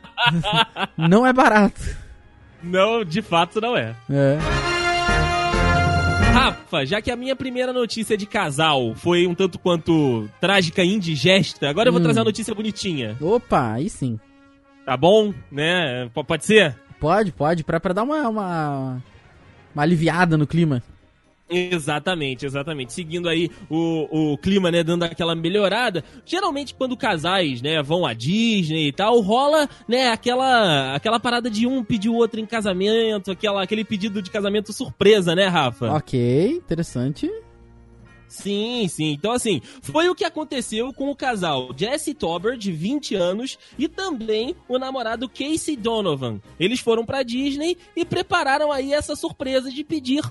não 0.98 1.26
é 1.26 1.32
barato. 1.32 1.82
não, 2.64 3.04
de 3.06 3.22
fato 3.22 3.62
não 3.62 3.78
é. 3.78 3.96
É. 4.10 4.71
Rafa, 6.34 6.86
já 6.86 7.02
que 7.02 7.12
a 7.12 7.16
minha 7.16 7.36
primeira 7.36 7.74
notícia 7.74 8.18
de 8.18 8.26
casal 8.26 8.94
foi 8.96 9.28
um 9.28 9.36
tanto 9.36 9.60
quanto 9.60 10.30
trágica 10.40 10.84
e 10.84 10.94
indigesta, 10.94 11.70
agora 11.70 11.90
eu 11.90 11.94
vou 11.94 12.00
Hum. 12.00 12.04
trazer 12.04 12.20
uma 12.20 12.26
notícia 12.26 12.56
bonitinha. 12.56 13.18
Opa, 13.22 13.74
aí 13.74 13.90
sim. 13.90 14.20
Tá 14.86 14.96
bom? 14.98 15.34
Né? 15.52 16.10
P- 16.14 16.24
pode 16.24 16.46
ser? 16.46 16.76
Pode, 17.00 17.32
pode, 17.32 17.64
pra, 17.64 17.80
pra 17.80 17.94
dar 17.94 18.04
uma, 18.04 18.28
uma. 18.30 19.04
uma 19.74 19.84
aliviada 19.84 20.38
no 20.38 20.48
clima. 20.48 20.82
Exatamente, 21.52 22.46
exatamente. 22.46 22.94
Seguindo 22.94 23.28
aí 23.28 23.52
o, 23.70 24.32
o 24.32 24.38
clima, 24.38 24.72
né, 24.72 24.84
dando 24.84 25.04
aquela 25.04 25.36
melhorada. 25.36 26.04
Geralmente 26.26 26.74
quando 26.74 26.96
casais, 26.96 27.62
né, 27.62 27.82
vão 27.84 28.06
à 28.06 28.14
Disney 28.14 28.88
e 28.88 28.92
tal, 28.94 29.20
rola, 29.20 29.68
né, 29.88 30.10
aquela 30.10 30.96
aquela 30.96 31.20
parada 31.20 31.50
de 31.50 31.68
um 31.68 31.84
pedir 31.84 32.10
o 32.10 32.16
outro 32.16 32.40
em 32.40 32.46
casamento, 32.46 33.32
aquela, 33.32 33.62
aquele 33.62 33.84
pedido 33.84 34.22
de 34.22 34.32
casamento 34.32 34.72
surpresa, 34.72 35.36
né, 35.36 35.48
Rafa? 35.48 35.92
Ok, 35.92 36.48
interessante. 36.52 37.30
Sim, 38.32 38.88
sim. 38.88 39.12
Então, 39.12 39.34
assim, 39.34 39.62
foi 39.82 40.08
o 40.08 40.16
que 40.16 40.24
aconteceu 40.24 40.94
com 40.94 41.12
o 41.12 41.16
casal 41.16 41.72
Jesse 41.76 42.14
Tauber, 42.14 42.58
de 42.58 42.72
20 42.72 43.14
anos, 43.14 43.60
e 43.78 43.90
também 43.90 44.56
o 44.70 44.80
namorado 44.80 45.28
Casey 45.28 45.76
Donovan. 45.76 46.40
Eles 46.58 46.80
foram 46.80 47.06
pra 47.06 47.24
Disney 47.24 47.78
e 47.94 48.06
prepararam 48.06 48.72
aí 48.72 48.94
essa 48.94 49.18
surpresa 49.18 49.70
de 49.70 49.84
pedir 49.84 50.24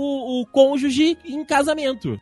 o, 0.00 0.40
o 0.40 0.46
cônjuge 0.46 1.18
em 1.24 1.44
casamento. 1.44 2.18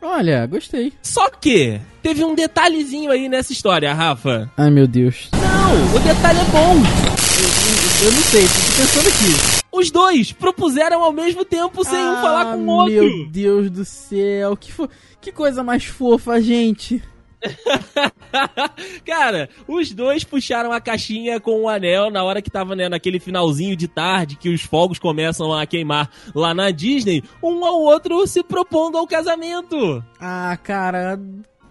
Olha, 0.00 0.44
gostei. 0.46 0.92
Só 1.00 1.30
que 1.30 1.80
teve 2.02 2.24
um 2.24 2.34
detalhezinho 2.34 3.10
aí 3.10 3.28
nessa 3.28 3.52
história, 3.52 3.94
Rafa. 3.94 4.50
Ai, 4.56 4.70
meu 4.70 4.86
Deus. 4.86 5.30
Não, 5.32 5.96
o 5.96 6.00
detalhe 6.00 6.40
é 6.40 6.44
bom. 6.44 6.74
Eu, 6.74 8.06
eu 8.06 8.12
não 8.12 8.22
sei, 8.22 8.42
tô 8.42 8.82
pensando 8.82 9.08
aqui. 9.08 9.62
Os 9.72 9.90
dois 9.90 10.32
propuseram 10.32 11.02
ao 11.02 11.12
mesmo 11.12 11.44
tempo 11.44 11.84
sem 11.84 11.98
um 11.98 12.16
falar 12.16 12.56
com 12.56 12.66
o 12.66 12.68
outro. 12.68 12.92
Meu 12.92 13.28
Deus 13.28 13.70
do 13.70 13.84
céu, 13.84 14.56
que, 14.56 14.72
fo... 14.72 14.88
que 15.20 15.32
coisa 15.32 15.62
mais 15.62 15.84
fofa, 15.84 16.40
gente. 16.42 17.02
Cara, 19.04 19.48
os 19.66 19.92
dois 19.92 20.24
puxaram 20.24 20.72
a 20.72 20.80
caixinha 20.80 21.40
com 21.40 21.62
o 21.62 21.68
anel 21.68 22.10
na 22.10 22.22
hora 22.22 22.40
que 22.40 22.50
tava 22.50 22.74
né, 22.74 22.88
naquele 22.88 23.20
finalzinho 23.20 23.76
de 23.76 23.88
tarde 23.88 24.36
que 24.36 24.48
os 24.48 24.62
fogos 24.62 24.98
começam 24.98 25.52
a 25.52 25.66
queimar 25.66 26.10
lá 26.34 26.54
na 26.54 26.70
Disney, 26.70 27.22
um 27.42 27.64
ao 27.64 27.80
outro 27.80 28.26
se 28.26 28.42
propondo 28.42 28.96
ao 28.96 29.06
casamento. 29.06 30.02
Ah, 30.20 30.56
cara, 30.62 31.18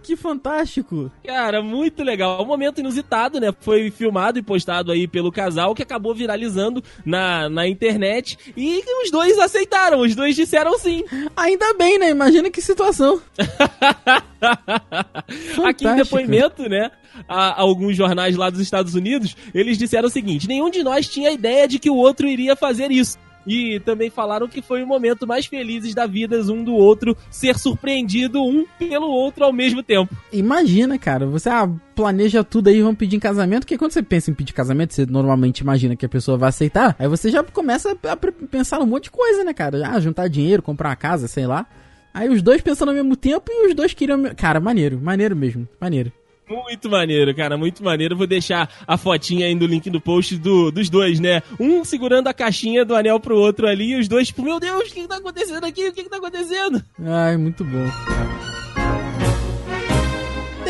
que 0.01 0.15
fantástico! 0.15 1.11
Cara, 1.25 1.61
muito 1.61 2.03
legal. 2.03 2.41
Um 2.41 2.45
momento 2.45 2.79
inusitado, 2.79 3.39
né? 3.39 3.53
Foi 3.59 3.91
filmado 3.91 4.39
e 4.39 4.43
postado 4.43 4.91
aí 4.91 5.07
pelo 5.07 5.31
casal 5.31 5.75
que 5.75 5.83
acabou 5.83 6.13
viralizando 6.13 6.83
na, 7.05 7.49
na 7.49 7.67
internet 7.67 8.37
e 8.55 8.81
os 9.03 9.11
dois 9.11 9.37
aceitaram, 9.39 10.01
os 10.01 10.15
dois 10.15 10.35
disseram 10.35 10.77
sim. 10.77 11.03
Ainda 11.35 11.73
bem, 11.73 11.97
né? 11.97 12.09
Imagina 12.09 12.49
que 12.49 12.61
situação. 12.61 13.21
Aqui 15.63 15.87
em 15.87 15.95
depoimento, 15.95 16.67
né? 16.67 16.91
A, 17.27 17.61
alguns 17.61 17.95
jornais 17.95 18.35
lá 18.35 18.49
dos 18.49 18.61
Estados 18.61 18.95
Unidos, 18.95 19.35
eles 19.53 19.77
disseram 19.77 20.07
o 20.07 20.11
seguinte: 20.11 20.47
nenhum 20.47 20.69
de 20.69 20.83
nós 20.83 21.07
tinha 21.07 21.31
ideia 21.31 21.67
de 21.67 21.79
que 21.79 21.89
o 21.89 21.95
outro 21.95 22.27
iria 22.27 22.55
fazer 22.55 22.91
isso. 22.91 23.17
E 23.45 23.79
também 23.81 24.09
falaram 24.09 24.47
que 24.47 24.61
foi 24.61 24.83
o 24.83 24.87
momento 24.87 25.27
mais 25.27 25.45
felizes 25.45 25.93
da 25.93 26.05
vida 26.05 26.41
um 26.51 26.63
do 26.63 26.73
outro 26.73 27.15
ser 27.29 27.57
surpreendido 27.57 28.43
um 28.43 28.65
pelo 28.77 29.07
outro 29.07 29.43
ao 29.43 29.53
mesmo 29.53 29.83
tempo. 29.83 30.15
Imagina, 30.31 30.97
cara, 30.97 31.25
você 31.25 31.49
ah, 31.49 31.69
planeja 31.95 32.43
tudo 32.43 32.69
aí, 32.69 32.81
vão 32.81 32.95
pedir 32.95 33.15
em 33.15 33.19
casamento, 33.19 33.61
porque 33.61 33.77
quando 33.77 33.91
você 33.91 34.01
pensa 34.01 34.31
em 34.31 34.33
pedir 34.33 34.53
casamento, 34.53 34.93
você 34.93 35.05
normalmente 35.05 35.59
imagina 35.59 35.95
que 35.95 36.05
a 36.05 36.09
pessoa 36.09 36.37
vai 36.37 36.49
aceitar, 36.49 36.95
aí 36.97 37.07
você 37.07 37.29
já 37.29 37.43
começa 37.43 37.97
a 38.03 38.17
pensar 38.47 38.79
num 38.79 38.85
monte 38.85 39.05
de 39.05 39.11
coisa, 39.11 39.43
né, 39.43 39.53
cara? 39.53 39.87
Ah, 39.87 39.99
juntar 39.99 40.27
dinheiro, 40.27 40.61
comprar 40.61 40.89
uma 40.89 40.95
casa, 40.95 41.27
sei 41.27 41.45
lá. 41.45 41.65
Aí 42.13 42.29
os 42.29 42.41
dois 42.41 42.61
pensando 42.61 42.89
ao 42.89 42.95
mesmo 42.95 43.15
tempo 43.15 43.45
e 43.49 43.67
os 43.67 43.75
dois 43.75 43.93
queriam. 43.93 44.21
Cara, 44.35 44.59
maneiro, 44.59 44.99
maneiro 45.01 45.35
mesmo, 45.35 45.67
maneiro. 45.79 46.11
Muito 46.51 46.89
maneiro, 46.89 47.33
cara, 47.33 47.57
muito 47.57 47.81
maneiro. 47.81 48.17
Vou 48.17 48.27
deixar 48.27 48.69
a 48.85 48.97
fotinha 48.97 49.45
aí 49.45 49.55
no 49.55 49.65
link 49.65 49.89
do 49.89 50.01
post 50.01 50.37
do, 50.37 50.69
dos 50.69 50.89
dois, 50.89 51.17
né? 51.17 51.41
Um 51.57 51.85
segurando 51.85 52.27
a 52.27 52.33
caixinha 52.33 52.83
do 52.83 52.93
anel 52.93 53.21
pro 53.21 53.37
outro 53.37 53.67
ali, 53.67 53.91
e 53.93 53.99
os 53.99 54.07
dois, 54.09 54.27
tipo, 54.27 54.43
meu 54.43 54.59
Deus, 54.59 54.89
o 54.89 54.93
que, 54.93 55.01
que 55.01 55.07
tá 55.07 55.15
acontecendo 55.15 55.63
aqui? 55.63 55.87
O 55.87 55.93
que, 55.93 56.03
que 56.03 56.09
tá 56.09 56.17
acontecendo? 56.17 56.83
Ai, 56.99 57.37
muito 57.37 57.63
bom. 57.63 58.50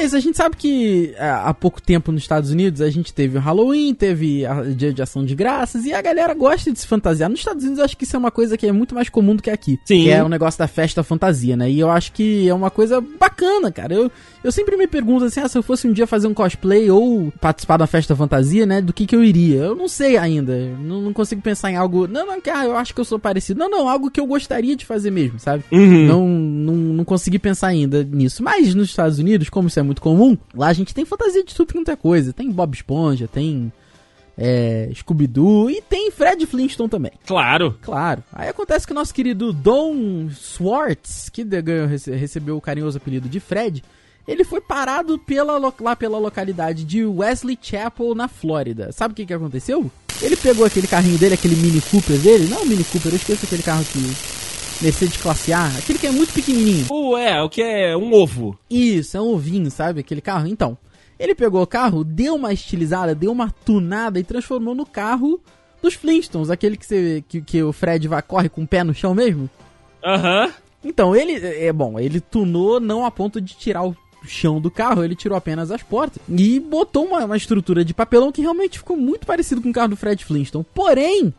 Beleza, 0.01 0.17
a 0.17 0.20
gente 0.20 0.36
sabe 0.36 0.58
que 0.58 1.13
é, 1.15 1.29
há 1.29 1.53
pouco 1.53 1.79
tempo 1.79 2.12
nos 2.12 2.24
Estados 2.24 2.50
Unidos 2.50 2.81
a 2.81 2.89
gente 2.89 3.13
teve 3.13 3.38
o 3.38 3.39
Halloween, 3.41 3.93
teve 3.93 4.43
a 4.48 4.63
Dia 4.63 4.91
de 4.91 5.00
Ação 5.00 5.24
de 5.24 5.36
Graças 5.36 5.86
e 5.86 5.93
a 5.93 6.01
galera 6.01 6.34
gosta 6.34 6.72
de 6.72 6.79
se 6.79 6.88
fantasiar. 6.88 7.29
Nos 7.29 7.41
Estados 7.41 7.62
Unidos 7.62 7.77
eu 7.77 7.86
acho 7.86 7.96
que 7.96 8.03
isso 8.03 8.15
é 8.15 8.20
uma 8.20 8.31
coisa 8.31 8.58
que 8.58 8.65
é 8.65 8.72
muito 8.72 8.96
mais 8.96 9.10
comum 9.10 9.36
do 9.36 9.43
que 9.43 9.51
aqui. 9.51 9.79
Sim. 9.86 10.05
Que 10.05 10.10
é 10.10 10.24
o 10.24 10.27
negócio 10.27 10.58
da 10.58 10.67
festa 10.67 11.03
fantasia, 11.03 11.55
né? 11.55 11.70
E 11.70 11.79
eu 11.79 11.91
acho 11.91 12.13
que 12.13 12.50
é 12.50 12.53
uma 12.53 12.72
coisa 12.72 13.00
bacana, 13.00 13.72
cara. 13.72 13.93
Eu, 13.93 14.12
eu 14.43 14.51
sempre 14.51 14.75
me 14.75 14.88
pergunto 14.88 15.25
assim, 15.25 15.39
ah, 15.39 15.48
se 15.48 15.55
eu 15.55 15.62
fosse 15.62 15.88
um 15.88 15.93
dia 15.93 16.08
fazer 16.08 16.25
um 16.25 16.34
cosplay 16.34 16.89
ou 16.89 17.31
participar 17.39 17.77
da 17.77 17.86
festa 17.86 18.15
fantasia, 18.15 18.65
né? 18.65 18.81
Do 18.81 18.91
que 18.91 19.05
que 19.05 19.15
eu 19.15 19.24
iria? 19.24 19.65
Eu 19.65 19.75
não 19.75 19.88
sei 19.88 20.17
ainda. 20.17 20.58
Não, 20.79 21.00
não 21.00 21.13
consigo 21.13 21.43
pensar 21.43 21.70
em 21.70 21.75
algo. 21.75 22.08
Não, 22.08 22.25
não, 22.25 22.41
que 22.41 22.50
ah, 22.50 22.65
eu 22.65 22.75
acho 22.75 22.91
que 22.91 23.00
eu 23.00 23.05
sou 23.05 23.20
parecido. 23.20 23.60
Não, 23.60 23.70
não, 23.70 23.88
algo 23.88 24.10
que 24.10 24.20
eu 24.20 24.25
gostaria 24.25 24.75
de 24.75 24.84
fazer 24.84 25.12
mesmo, 25.12 25.39
sabe? 25.39 25.63
Uhum. 25.72 26.08
Não, 26.08 26.27
não, 26.27 26.75
não 26.75 27.05
consegui 27.05 27.38
pensar 27.38 27.67
ainda 27.67 28.03
nisso. 28.03 28.41
Mas 28.41 28.74
nos 28.74 28.89
Estados 28.89 29.20
Unidos, 29.20 29.48
como 29.48 29.67
isso 29.67 29.79
é 29.79 29.84
muito 29.84 29.90
comum, 30.00 30.38
lá 30.53 30.67
a 30.67 30.74
gente 30.74 30.93
tem 30.93 31.03
fantasia 31.03 31.43
de 31.43 31.53
tudo 31.53 31.74
quanto 31.74 31.91
é 31.91 31.95
coisa. 31.95 32.31
Tem 32.31 32.50
Bob 32.51 32.74
Esponja, 32.74 33.27
tem 33.27 33.74
é, 34.38 34.89
Scooby-Doo 34.95 35.69
e 35.69 35.81
tem 35.81 36.12
Fred 36.12 36.45
Flintstone 36.45 36.89
também. 36.89 37.12
Claro. 37.25 37.77
Claro. 37.81 38.24
Aí 38.31 38.48
acontece 38.48 38.86
que 38.86 38.93
o 38.93 38.95
nosso 38.95 39.13
querido 39.13 39.51
Don 39.51 40.29
Swartz, 40.29 41.29
que 41.29 41.43
ganhou, 41.43 41.88
recebeu 41.88 42.57
o 42.57 42.62
carinhoso 42.62 42.98
apelido 42.98 43.27
de 43.27 43.39
Fred, 43.39 43.83
ele 44.27 44.43
foi 44.43 44.62
parado 44.62 45.17
pela, 45.17 45.74
lá 45.79 45.95
pela 45.95 46.17
localidade 46.17 46.86
de 46.86 47.05
Wesley 47.05 47.57
Chapel, 47.62 48.15
na 48.15 48.27
Flórida. 48.27 48.91
Sabe 48.91 49.13
o 49.13 49.15
que, 49.15 49.25
que 49.25 49.33
aconteceu? 49.33 49.91
Ele 50.21 50.36
pegou 50.36 50.65
aquele 50.65 50.88
carrinho 50.88 51.17
dele, 51.17 51.33
aquele 51.33 51.55
Mini 51.55 51.81
Cooper 51.81 52.17
dele. 52.19 52.48
Não, 52.48 52.65
Mini 52.65 52.83
Cooper, 52.83 53.12
eu 53.12 53.15
esqueço 53.15 53.45
aquele 53.45 53.63
carro 53.63 53.81
aqui. 53.81 54.40
Mercedes 54.81 55.17
classe 55.17 55.53
A, 55.53 55.67
aquele 55.67 56.00
que 56.00 56.07
é 56.07 56.11
muito 56.11 56.33
pequenininho. 56.33 56.88
Uh, 56.89 57.15
é, 57.15 57.41
o 57.41 57.47
que 57.47 57.61
é 57.61 57.95
um 57.95 58.11
ovo. 58.13 58.57
Isso, 58.67 59.15
é 59.15 59.21
um 59.21 59.33
ovinho, 59.33 59.69
sabe? 59.69 60.00
Aquele 60.00 60.21
carro. 60.21 60.47
Então, 60.47 60.75
ele 61.19 61.35
pegou 61.35 61.61
o 61.61 61.67
carro, 61.67 62.03
deu 62.03 62.33
uma 62.33 62.51
estilizada, 62.51 63.13
deu 63.13 63.31
uma 63.31 63.53
tunada 63.63 64.19
e 64.19 64.23
transformou 64.23 64.73
no 64.73 64.85
carro 64.85 65.39
dos 65.83 65.93
Flintstones, 65.93 66.50
aquele 66.50 66.77
que, 66.77 66.85
você, 66.85 67.23
que, 67.27 67.41
que 67.41 67.61
o 67.61 67.71
Fred 67.71 68.07
vai, 68.07 68.21
corre 68.23 68.50
com 68.50 68.63
o 68.63 68.67
pé 68.67 68.83
no 68.83 68.93
chão 68.93 69.13
mesmo. 69.13 69.47
Aham. 70.03 70.45
Uhum. 70.45 70.51
Então, 70.83 71.15
ele, 71.15 71.33
é 71.35 71.71
bom, 71.71 72.00
ele 72.00 72.19
tunou 72.19 72.79
não 72.79 73.05
a 73.05 73.11
ponto 73.11 73.39
de 73.39 73.53
tirar 73.53 73.85
o 73.85 73.95
chão 74.25 74.59
do 74.59 74.71
carro, 74.71 75.03
ele 75.03 75.15
tirou 75.15 75.38
apenas 75.38 75.69
as 75.69 75.83
portas 75.83 76.21
e 76.27 76.59
botou 76.59 77.05
uma, 77.05 77.25
uma 77.25 77.38
estrutura 77.38 77.85
de 77.85 77.93
papelão 77.93 78.31
que 78.31 78.41
realmente 78.41 78.79
ficou 78.79 78.97
muito 78.97 79.27
parecido 79.27 79.61
com 79.61 79.69
o 79.69 79.73
carro 79.73 79.89
do 79.89 79.95
Fred 79.95 80.25
Flintstone. 80.25 80.65
Porém, 80.73 81.31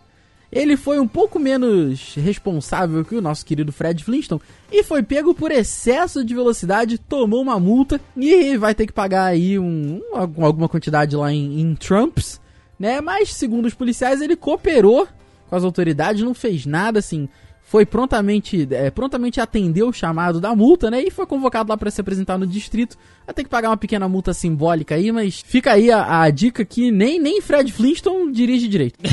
ele 0.52 0.76
foi 0.76 1.00
um 1.00 1.08
pouco 1.08 1.38
menos 1.38 2.14
responsável 2.14 3.02
que 3.02 3.16
o 3.16 3.22
nosso 3.22 3.44
querido 3.44 3.72
Fred 3.72 4.04
Flintstone 4.04 4.42
e 4.70 4.82
foi 4.82 5.02
pego 5.02 5.34
por 5.34 5.50
excesso 5.50 6.22
de 6.22 6.34
velocidade, 6.34 6.98
tomou 6.98 7.40
uma 7.40 7.58
multa 7.58 7.98
e 8.14 8.56
vai 8.58 8.74
ter 8.74 8.86
que 8.86 8.92
pagar 8.92 9.24
aí 9.24 9.58
um, 9.58 10.02
alguma 10.12 10.68
quantidade 10.68 11.16
lá 11.16 11.32
em, 11.32 11.58
em 11.60 11.74
Trumps, 11.74 12.38
né? 12.78 13.00
Mas 13.00 13.32
segundo 13.32 13.64
os 13.64 13.74
policiais 13.74 14.20
ele 14.20 14.36
cooperou 14.36 15.08
com 15.48 15.56
as 15.56 15.64
autoridades, 15.64 16.22
não 16.22 16.34
fez 16.34 16.66
nada 16.66 16.98
assim, 16.98 17.28
foi 17.72 17.86
prontamente, 17.86 18.68
é, 18.70 18.90
prontamente 18.90 19.40
atendeu 19.40 19.88
o 19.88 19.92
chamado 19.94 20.38
da 20.42 20.54
multa, 20.54 20.90
né? 20.90 21.02
E 21.02 21.10
foi 21.10 21.24
convocado 21.24 21.70
lá 21.70 21.76
para 21.78 21.90
se 21.90 22.02
apresentar 22.02 22.36
no 22.36 22.46
distrito. 22.46 22.98
Vai 23.24 23.34
ter 23.34 23.44
que 23.44 23.48
pagar 23.48 23.70
uma 23.70 23.78
pequena 23.78 24.06
multa 24.06 24.34
simbólica 24.34 24.94
aí, 24.94 25.10
mas 25.10 25.40
fica 25.40 25.72
aí 25.72 25.90
a, 25.90 26.20
a 26.20 26.28
dica 26.28 26.66
que 26.66 26.90
nem, 26.90 27.18
nem 27.18 27.40
Fred 27.40 27.72
Flintstone 27.72 28.30
dirige 28.30 28.68
direito. 28.68 28.98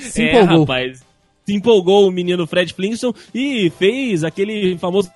se 0.00 0.20
é, 0.20 0.32
empolgou. 0.32 0.64
Rapaz, 0.64 1.04
se 1.44 1.54
empolgou 1.54 2.08
o 2.08 2.10
menino 2.10 2.44
Fred 2.44 2.74
Flintstone 2.74 3.14
e 3.32 3.70
fez 3.78 4.24
aquele 4.24 4.76
famoso 4.76 5.08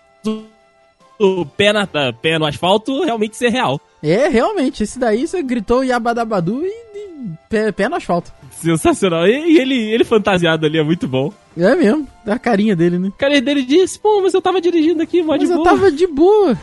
pé, 1.57 1.73
na, 1.73 1.87
pé 1.87 2.39
no 2.39 2.47
asfalto 2.47 3.03
realmente 3.05 3.37
ser 3.37 3.51
real. 3.51 3.81
É, 4.03 4.29
realmente, 4.29 4.83
esse 4.83 4.99
daí 4.99 5.27
você 5.27 5.43
gritou 5.43 5.85
Yabadabadu 5.85 6.63
e, 6.65 6.69
e 6.69 7.31
pé, 7.49 7.71
pé 7.73 7.89
no 7.89 7.97
asfalto. 7.97 8.33
Sensacional. 8.51 9.27
E, 9.27 9.53
e, 9.53 9.59
ele, 9.59 9.75
ele 9.75 10.05
fantasiado 10.05 10.67
ali 10.67 10.79
é 10.79 10.83
muito 10.83 11.07
bom. 11.07 11.33
É 11.57 11.75
mesmo, 11.75 12.07
a 12.27 12.39
carinha 12.39 12.75
dele, 12.75 12.99
né? 12.99 13.09
A 13.09 13.19
carinha 13.19 13.43
dele 13.43 13.63
disse, 13.63 13.99
pô, 13.99 14.21
mas 14.23 14.33
eu 14.33 14.41
tava 14.41 14.61
dirigindo 14.61 15.03
aqui, 15.03 15.23
mó 15.23 15.33
mas 15.33 15.41
de 15.41 15.47
boa. 15.47 15.59
Mas 15.59 15.67
eu 15.67 15.79
tava 15.79 15.93
de 15.93 16.07
boa. 16.07 16.59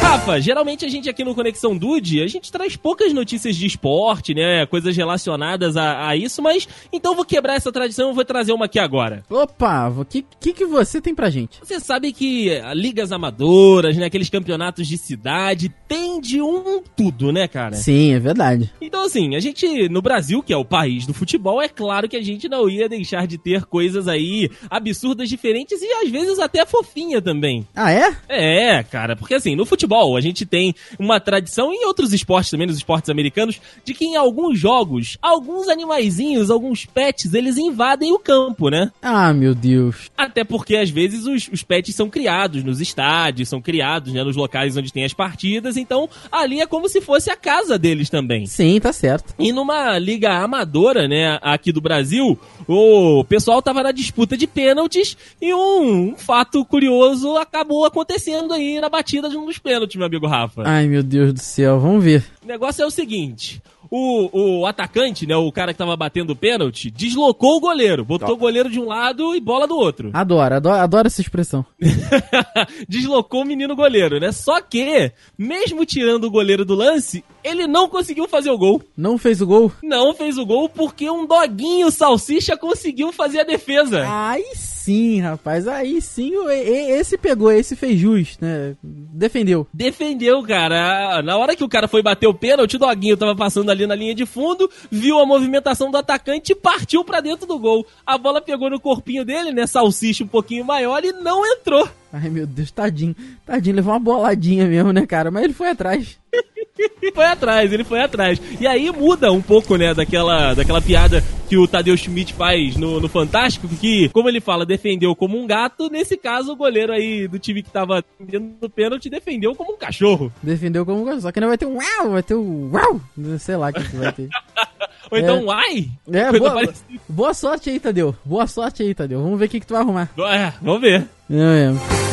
Rafa, 0.00 0.40
geralmente 0.40 0.84
a 0.84 0.88
gente 0.88 1.08
aqui 1.08 1.22
no 1.22 1.34
Conexão 1.34 1.76
Dude, 1.76 2.22
a 2.22 2.26
gente 2.26 2.50
traz 2.50 2.74
poucas 2.74 3.12
notícias 3.12 3.54
de 3.54 3.66
esporte, 3.66 4.34
né? 4.34 4.66
Coisas 4.66 4.96
relacionadas 4.96 5.76
a, 5.76 6.08
a 6.08 6.16
isso, 6.16 6.42
mas 6.42 6.66
então 6.92 7.14
vou 7.14 7.24
quebrar 7.24 7.54
essa 7.54 7.70
tradição 7.70 8.10
e 8.10 8.14
vou 8.14 8.24
trazer 8.24 8.52
uma 8.52 8.64
aqui 8.64 8.78
agora. 8.78 9.22
Opa, 9.28 9.88
o 9.88 10.04
que, 10.04 10.24
que, 10.40 10.52
que 10.52 10.66
você 10.66 11.00
tem 11.00 11.14
pra 11.14 11.30
gente? 11.30 11.58
Você 11.62 11.78
sabe 11.78 12.12
que 12.12 12.50
ligas 12.74 13.12
amadoras, 13.12 13.96
né? 13.96 14.06
Aqueles 14.06 14.30
campeonatos 14.30 14.88
de 14.88 14.96
cidade, 14.96 15.72
tem 15.86 16.20
de 16.20 16.40
um 16.40 16.82
tudo, 16.96 17.30
né, 17.30 17.46
cara? 17.46 17.76
Sim, 17.76 18.14
é 18.14 18.18
verdade. 18.18 18.72
Então, 18.80 19.04
assim, 19.04 19.36
a 19.36 19.40
gente, 19.40 19.88
no 19.88 20.02
Brasil, 20.02 20.42
que 20.42 20.52
é 20.52 20.56
o 20.56 20.64
país 20.64 21.06
do 21.06 21.14
futebol, 21.14 21.60
é 21.60 21.68
claro 21.68 22.08
que 22.08 22.16
a 22.16 22.22
gente 22.22 22.48
não 22.48 22.68
ia 22.68 22.88
deixar 22.88 23.26
de 23.26 23.36
ter 23.38 23.64
coisas 23.64 24.08
aí 24.08 24.50
absurdas, 24.68 25.28
diferentes 25.28 25.80
e 25.82 25.92
às 26.02 26.08
vezes 26.08 26.38
até 26.38 26.64
fofinha 26.64 27.20
também. 27.20 27.66
Ah, 27.76 27.92
é? 27.92 28.16
É, 28.28 28.82
cara, 28.82 29.14
porque 29.14 29.34
assim, 29.34 29.54
no 29.54 29.66
futebol 29.66 29.89
futebol. 29.90 30.16
A 30.16 30.20
gente 30.20 30.46
tem 30.46 30.74
uma 30.98 31.18
tradição 31.18 31.72
em 31.72 31.84
outros 31.84 32.12
esportes 32.12 32.50
também, 32.50 32.66
nos 32.66 32.76
esportes 32.76 33.10
americanos, 33.10 33.60
de 33.84 33.92
que 33.92 34.04
em 34.04 34.16
alguns 34.16 34.58
jogos, 34.58 35.18
alguns 35.20 35.68
animaizinhos, 35.68 36.50
alguns 36.50 36.86
pets, 36.86 37.34
eles 37.34 37.58
invadem 37.58 38.12
o 38.12 38.18
campo, 38.18 38.70
né? 38.70 38.92
Ah, 39.02 39.32
meu 39.32 39.54
Deus. 39.54 40.10
Até 40.16 40.44
porque 40.44 40.76
às 40.76 40.90
vezes 40.90 41.26
os, 41.26 41.48
os 41.52 41.62
pets 41.62 41.94
são 41.94 42.08
criados 42.08 42.62
nos 42.62 42.80
estádios, 42.80 43.48
são 43.48 43.60
criados 43.60 44.12
né, 44.12 44.22
nos 44.22 44.36
locais 44.36 44.76
onde 44.76 44.92
tem 44.92 45.04
as 45.04 45.12
partidas, 45.12 45.76
então 45.76 46.08
ali 46.30 46.60
é 46.60 46.66
como 46.66 46.88
se 46.88 47.00
fosse 47.00 47.30
a 47.30 47.36
casa 47.36 47.78
deles 47.78 48.08
também. 48.08 48.46
Sim, 48.46 48.78
tá 48.80 48.92
certo. 48.92 49.34
E 49.38 49.52
numa 49.52 49.98
liga 49.98 50.32
amadora, 50.32 51.08
né, 51.08 51.38
aqui 51.42 51.72
do 51.72 51.80
Brasil, 51.80 52.38
o 52.68 53.24
pessoal 53.24 53.60
tava 53.60 53.82
na 53.82 53.92
disputa 53.92 54.36
de 54.36 54.46
pênaltis 54.46 55.16
e 55.40 55.52
um, 55.52 56.10
um 56.10 56.16
fato 56.16 56.64
curioso 56.64 57.36
acabou 57.36 57.84
acontecendo 57.84 58.52
aí 58.52 58.80
na 58.80 58.88
batida 58.88 59.28
de 59.28 59.36
um 59.36 59.46
dos 59.46 59.58
pênaltis, 59.58 59.79
meu 59.96 60.06
amigo 60.06 60.26
Rafa. 60.26 60.62
Ai, 60.64 60.86
meu 60.86 61.02
Deus 61.02 61.32
do 61.32 61.40
céu, 61.40 61.78
vamos 61.78 62.02
ver. 62.02 62.24
O 62.42 62.46
negócio 62.46 62.82
é 62.82 62.86
o 62.86 62.90
seguinte: 62.90 63.62
o, 63.90 64.60
o 64.60 64.66
atacante, 64.66 65.26
né, 65.26 65.36
o 65.36 65.50
cara 65.50 65.72
que 65.72 65.78
tava 65.78 65.96
batendo 65.96 66.32
o 66.32 66.36
pênalti, 66.36 66.90
deslocou 66.90 67.56
o 67.56 67.60
goleiro, 67.60 68.04
botou 68.04 68.34
o 68.34 68.36
goleiro 68.36 68.70
de 68.70 68.78
um 68.78 68.86
lado 68.86 69.34
e 69.34 69.40
bola 69.40 69.66
do 69.66 69.76
outro. 69.76 70.10
Adoro, 70.12 70.54
adoro, 70.54 70.80
adoro 70.80 71.06
essa 71.08 71.20
expressão. 71.20 71.64
deslocou 72.88 73.42
o 73.42 73.44
menino 73.46 73.74
goleiro, 73.74 74.20
né? 74.20 74.30
Só 74.30 74.60
que, 74.60 75.12
mesmo 75.36 75.84
tirando 75.84 76.24
o 76.24 76.30
goleiro 76.30 76.64
do 76.64 76.74
lance, 76.74 77.24
ele 77.42 77.66
não 77.66 77.88
conseguiu 77.88 78.28
fazer 78.28 78.50
o 78.50 78.58
gol. 78.58 78.82
Não 78.96 79.18
fez 79.18 79.40
o 79.40 79.46
gol? 79.46 79.72
Não 79.82 80.14
fez 80.14 80.38
o 80.38 80.46
gol 80.46 80.68
porque 80.68 81.10
um 81.10 81.26
doguinho 81.26 81.90
salsicha 81.90 82.56
conseguiu 82.56 83.12
fazer 83.12 83.40
a 83.40 83.44
defesa. 83.44 84.04
Aí 84.06 84.44
sim, 84.54 84.79
rapaz. 85.20 85.66
Aí 85.68 86.00
sim, 86.00 86.32
esse 86.48 87.18
pegou, 87.18 87.52
esse 87.52 87.76
fez 87.76 87.98
jus, 87.98 88.38
né? 88.40 88.76
Defendeu. 88.82 89.66
Defendeu, 89.72 90.42
cara. 90.42 91.22
Na 91.22 91.36
hora 91.36 91.54
que 91.54 91.64
o 91.64 91.68
cara 91.68 91.88
foi 91.88 92.02
bater 92.02 92.26
o 92.26 92.34
pênalti, 92.34 92.76
o 92.76 92.78
doguinho 92.78 93.16
tava 93.16 93.34
passando 93.34 93.70
ali 93.70 93.86
na 93.86 93.94
linha 93.94 94.14
de 94.14 94.24
fundo, 94.24 94.70
viu 94.90 95.18
a 95.18 95.26
movimentação 95.26 95.90
do 95.90 95.96
atacante 95.96 96.52
e 96.52 96.54
partiu 96.54 97.04
para 97.04 97.20
dentro 97.20 97.46
do 97.46 97.58
gol. 97.58 97.86
A 98.06 98.16
bola 98.16 98.40
pegou 98.40 98.70
no 98.70 98.80
corpinho 98.80 99.24
dele, 99.24 99.52
né? 99.52 99.66
Salsicha 99.66 100.24
um 100.24 100.28
pouquinho 100.28 100.64
maior 100.64 101.04
e 101.04 101.12
não 101.12 101.44
entrou. 101.46 101.88
Ai, 102.12 102.28
meu 102.28 102.46
Deus, 102.46 102.70
tadinho. 102.70 103.14
Tadinho, 103.46 103.76
levou 103.76 103.92
uma 103.92 104.00
boladinha 104.00 104.66
mesmo, 104.66 104.92
né, 104.92 105.06
cara? 105.06 105.30
Mas 105.30 105.44
ele 105.44 105.52
foi 105.52 105.68
atrás. 105.68 106.18
foi 107.14 107.24
atrás, 107.24 107.72
ele 107.72 107.84
foi 107.84 108.00
atrás. 108.00 108.40
E 108.60 108.66
aí 108.66 108.90
muda 108.90 109.32
um 109.32 109.42
pouco, 109.42 109.76
né, 109.76 109.94
daquela, 109.94 110.54
daquela 110.54 110.80
piada 110.80 111.22
que 111.48 111.56
o 111.56 111.66
Tadeu 111.66 111.96
Schmidt 111.96 112.32
faz 112.32 112.76
no, 112.76 113.00
no 113.00 113.08
Fantástico, 113.08 113.68
que, 113.68 114.08
como 114.10 114.28
ele 114.28 114.40
fala, 114.40 114.64
defendeu 114.64 115.14
como 115.16 115.36
um 115.36 115.46
gato, 115.46 115.90
nesse 115.90 116.16
caso 116.16 116.52
o 116.52 116.56
goleiro 116.56 116.92
aí 116.92 117.26
do 117.26 117.38
time 117.38 117.62
que 117.62 117.70
tava 117.70 118.04
defendendo 118.18 118.54
o 118.62 118.70
pênalti 118.70 119.10
defendeu 119.10 119.54
como 119.54 119.72
um 119.72 119.76
cachorro. 119.76 120.32
Defendeu 120.42 120.86
como 120.86 121.02
um 121.02 121.04
cachorro, 121.04 121.22
só 121.22 121.32
que 121.32 121.40
não 121.40 121.48
vai 121.48 121.58
ter 121.58 121.66
um 121.66 121.76
uau, 121.76 122.10
vai 122.10 122.22
ter 122.22 122.34
um 122.34 122.70
uau, 122.72 123.00
sei 123.38 123.56
lá 123.56 123.70
o 123.70 123.72
que 123.72 123.96
vai 123.96 124.12
ter. 124.12 124.28
Ou 125.10 125.18
então, 125.18 125.38
é. 125.38 125.42
uai? 125.42 125.88
É, 126.12 126.38
boa, 126.38 126.72
boa, 127.08 127.34
sorte 127.34 127.70
aí, 127.70 127.80
Tadeu. 127.80 128.14
Boa 128.24 128.46
sorte 128.46 128.82
aí, 128.84 128.94
Tadeu. 128.94 129.20
Vamos 129.20 129.38
ver 129.38 129.46
o 129.46 129.48
que, 129.48 129.60
que 129.60 129.66
tu 129.66 129.74
vai 129.74 129.82
arrumar. 129.82 130.08
É, 130.18 130.52
vamos 130.62 130.80
ver. 130.80 131.08
É, 131.28 131.36
é. 131.36 132.09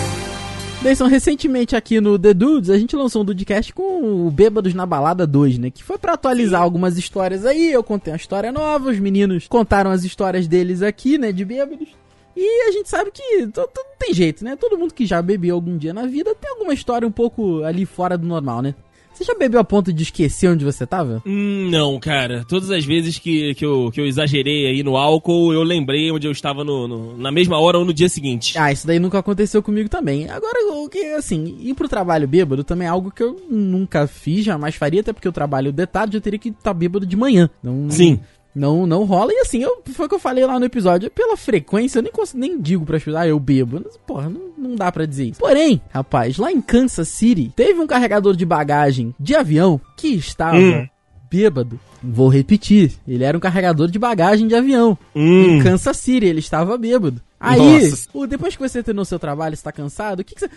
Benção, 0.82 1.08
recentemente 1.08 1.76
aqui 1.76 2.00
no 2.00 2.20
The 2.20 2.36
Dudes, 2.36 2.70
a 2.70 2.78
gente 2.78 2.96
lançou 2.96 3.24
um 3.24 3.26
Dudecast 3.26 3.74
com 3.74 4.28
o 4.28 4.32
Bêbados 4.32 4.76
na 4.76 4.86
Balada 4.86 5.26
2, 5.26 5.58
né? 5.58 5.72
Que 5.72 5.84
foi 5.84 5.98
para 5.98 6.14
atualizar 6.14 6.60
Sim. 6.60 6.64
algumas 6.64 6.98
histórias 6.98 7.46
aí. 7.46 7.72
Eu 7.72 7.84
contei 7.84 8.14
uma 8.14 8.18
história 8.18 8.52
nova, 8.52 8.92
os 8.92 9.00
meninos 9.00 9.48
contaram 9.48 9.90
as 9.90 10.04
histórias 10.04 10.48
deles 10.48 10.84
aqui, 10.84 11.18
né? 11.18 11.32
De 11.32 11.44
bêbados. 11.44 11.90
E 12.36 12.68
a 12.70 12.72
gente 12.72 12.88
sabe 12.88 13.10
que 13.12 13.50
tem 13.98 14.14
jeito, 14.14 14.46
né? 14.46 14.56
Todo 14.56 14.78
mundo 14.78 14.94
que 14.94 15.08
já 15.08 15.20
bebeu 15.20 15.56
algum 15.56 15.76
dia 15.76 15.94
na 15.94 16.06
vida 16.06 16.36
tem 16.36 16.52
alguma 16.52 16.74
história 16.74 17.08
um 17.08 17.12
pouco 17.12 17.64
ali 17.64 17.84
fora 17.84 18.16
do 18.16 18.28
normal, 18.28 18.62
né? 18.62 18.76
Você 19.18 19.24
já 19.24 19.34
bebeu 19.34 19.60
a 19.60 19.64
ponto 19.64 19.92
de 19.92 20.04
esquecer 20.04 20.48
onde 20.48 20.64
você 20.64 20.86
tava? 20.86 21.24
Hum, 21.26 21.70
não, 21.72 22.00
cara. 22.00 22.46
Todas 22.48 22.70
as 22.70 22.86
vezes 22.86 23.18
que, 23.18 23.56
que, 23.56 23.66
eu, 23.66 23.90
que 23.92 24.00
eu 24.00 24.06
exagerei 24.06 24.68
aí 24.68 24.84
no 24.84 24.96
álcool, 24.96 25.52
eu 25.52 25.64
lembrei 25.64 26.12
onde 26.12 26.28
eu 26.28 26.32
estava 26.32 26.64
no, 26.64 26.88
no, 26.88 27.18
na 27.18 27.32
mesma 27.32 27.60
hora 27.60 27.80
ou 27.80 27.86
no 27.86 27.92
dia 27.92 28.10
seguinte. 28.10 28.56
Ah, 28.60 28.72
isso 28.72 28.86
daí 28.86 29.00
nunca 29.00 29.18
aconteceu 29.18 29.64
comigo 29.64 29.90
também. 29.90 30.30
Agora, 30.30 30.72
o 30.72 30.88
que, 30.88 31.00
assim, 31.16 31.58
ir 31.60 31.74
pro 31.74 31.90
trabalho 31.90 32.28
bêbado 32.28 32.64
também 32.64 32.88
é 32.88 32.92
algo 32.92 33.10
que 33.10 33.24
eu 33.24 33.42
nunca 33.50 34.06
fiz, 34.06 34.46
jamais 34.46 34.76
faria, 34.76 35.02
até 35.02 35.12
porque 35.12 35.28
eu 35.28 35.32
trabalho 35.32 35.72
de 35.72 35.88
tarde, 35.88 36.18
eu 36.18 36.22
teria 36.22 36.38
que 36.38 36.50
estar 36.50 36.62
tá 36.62 36.74
bêbado 36.74 37.04
de 37.04 37.18
manhã. 37.18 37.50
Não, 37.64 37.90
Sim. 37.90 38.12
Não, 38.12 38.37
não 38.86 39.04
rola. 39.04 39.32
E 39.32 39.40
assim, 39.40 39.62
eu, 39.62 39.82
foi 39.94 40.06
o 40.06 40.10
que 40.10 40.16
eu 40.16 40.20
falei 40.20 40.46
lá 40.46 40.60
no 40.60 40.66
episódio. 40.66 41.12
Pela 41.12 41.38
frequência, 41.38 42.00
eu 42.00 42.04
nem, 42.04 42.12
consigo, 42.12 42.40
nem 42.40 42.60
digo 42.60 42.86
pra 42.86 42.98
pessoas, 42.98 43.16
ah, 43.18 43.28
eu 43.28 43.40
bebo. 43.40 43.80
Porra, 44.06 44.30
não, 44.30 44.52
não 44.58 44.76
dá 44.76 44.92
pra 44.92 45.06
dizer 45.06 45.26
isso. 45.26 45.40
Porém, 45.40 45.82
rapaz, 45.90 46.38
lá 46.38 46.52
em 46.52 46.62
Kansas 46.62 47.08
City, 47.08 47.52
teve 47.56 47.80
um 47.80 47.88
carregador 47.88 48.36
de 48.36 48.46
bagagem 48.46 49.14
de 49.20 49.36
avião 49.36 49.80
que 49.96 50.10
estava 50.10 50.58
hum. 50.58 50.88
bêbado. 51.30 51.80
Vou 52.02 52.30
repetir, 52.30 52.94
ele 53.08 53.24
era 53.24 53.38
um 53.38 53.42
carregador 53.42 53.90
de 53.90 54.00
bagagem 54.00 54.48
de 54.48 54.56
avião. 54.56 54.98
Hum. 55.16 55.58
Em 55.58 55.64
Kansas 55.64 55.98
City, 55.98 56.26
ele 56.26 56.40
estava 56.40 56.78
bêbado. 56.78 57.22
Aí, 57.40 57.92
o, 58.14 58.26
depois 58.26 58.56
que 58.56 58.62
você 58.68 58.82
terminou 58.82 59.06
seu 59.06 59.20
trabalho, 59.20 59.54
está 59.54 59.72
cansado, 59.72 60.22
o 60.22 60.24
que, 60.24 60.34
que 60.34 60.42
você. 60.42 60.50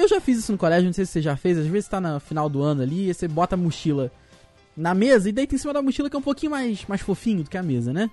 Eu 0.00 0.06
já 0.06 0.20
fiz 0.20 0.38
isso 0.38 0.52
no 0.52 0.58
colégio, 0.58 0.86
não 0.86 0.92
sei 0.92 1.04
se 1.04 1.12
você 1.12 1.22
já 1.22 1.36
fez. 1.36 1.58
Às 1.58 1.66
vezes 1.66 1.86
está 1.86 2.00
no 2.00 2.20
final 2.20 2.48
do 2.48 2.62
ano 2.62 2.82
ali, 2.82 3.12
você 3.12 3.26
bota 3.26 3.56
a 3.56 3.58
mochila 3.58 4.12
na 4.78 4.94
mesa 4.94 5.28
e 5.28 5.32
deita 5.32 5.54
em 5.54 5.58
cima 5.58 5.72
da 5.72 5.82
mochila 5.82 6.08
que 6.08 6.16
é 6.16 6.18
um 6.18 6.22
pouquinho 6.22 6.52
mais, 6.52 6.84
mais 6.86 7.00
fofinho 7.00 7.42
do 7.42 7.50
que 7.50 7.58
a 7.58 7.62
mesa, 7.62 7.92
né? 7.92 8.08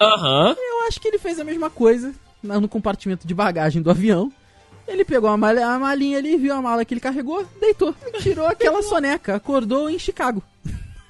Aham. 0.00 0.48
Uhum. 0.48 0.56
Eu 0.58 0.88
acho 0.88 1.00
que 1.00 1.08
ele 1.08 1.18
fez 1.18 1.38
a 1.38 1.44
mesma 1.44 1.70
coisa 1.70 2.12
no 2.42 2.68
compartimento 2.68 3.26
de 3.26 3.34
bagagem 3.34 3.82
do 3.82 3.90
avião. 3.90 4.32
Ele 4.88 5.04
pegou 5.04 5.30
a, 5.30 5.36
malha, 5.36 5.68
a 5.68 5.78
malinha 5.78 6.18
ali, 6.18 6.36
viu 6.36 6.52
a 6.52 6.60
mala 6.60 6.84
que 6.84 6.94
ele 6.94 7.00
carregou, 7.00 7.46
deitou. 7.60 7.94
Tirou 8.18 8.46
aquela 8.46 8.82
soneca, 8.82 9.36
acordou 9.36 9.88
em 9.88 9.98
Chicago. 9.98 10.42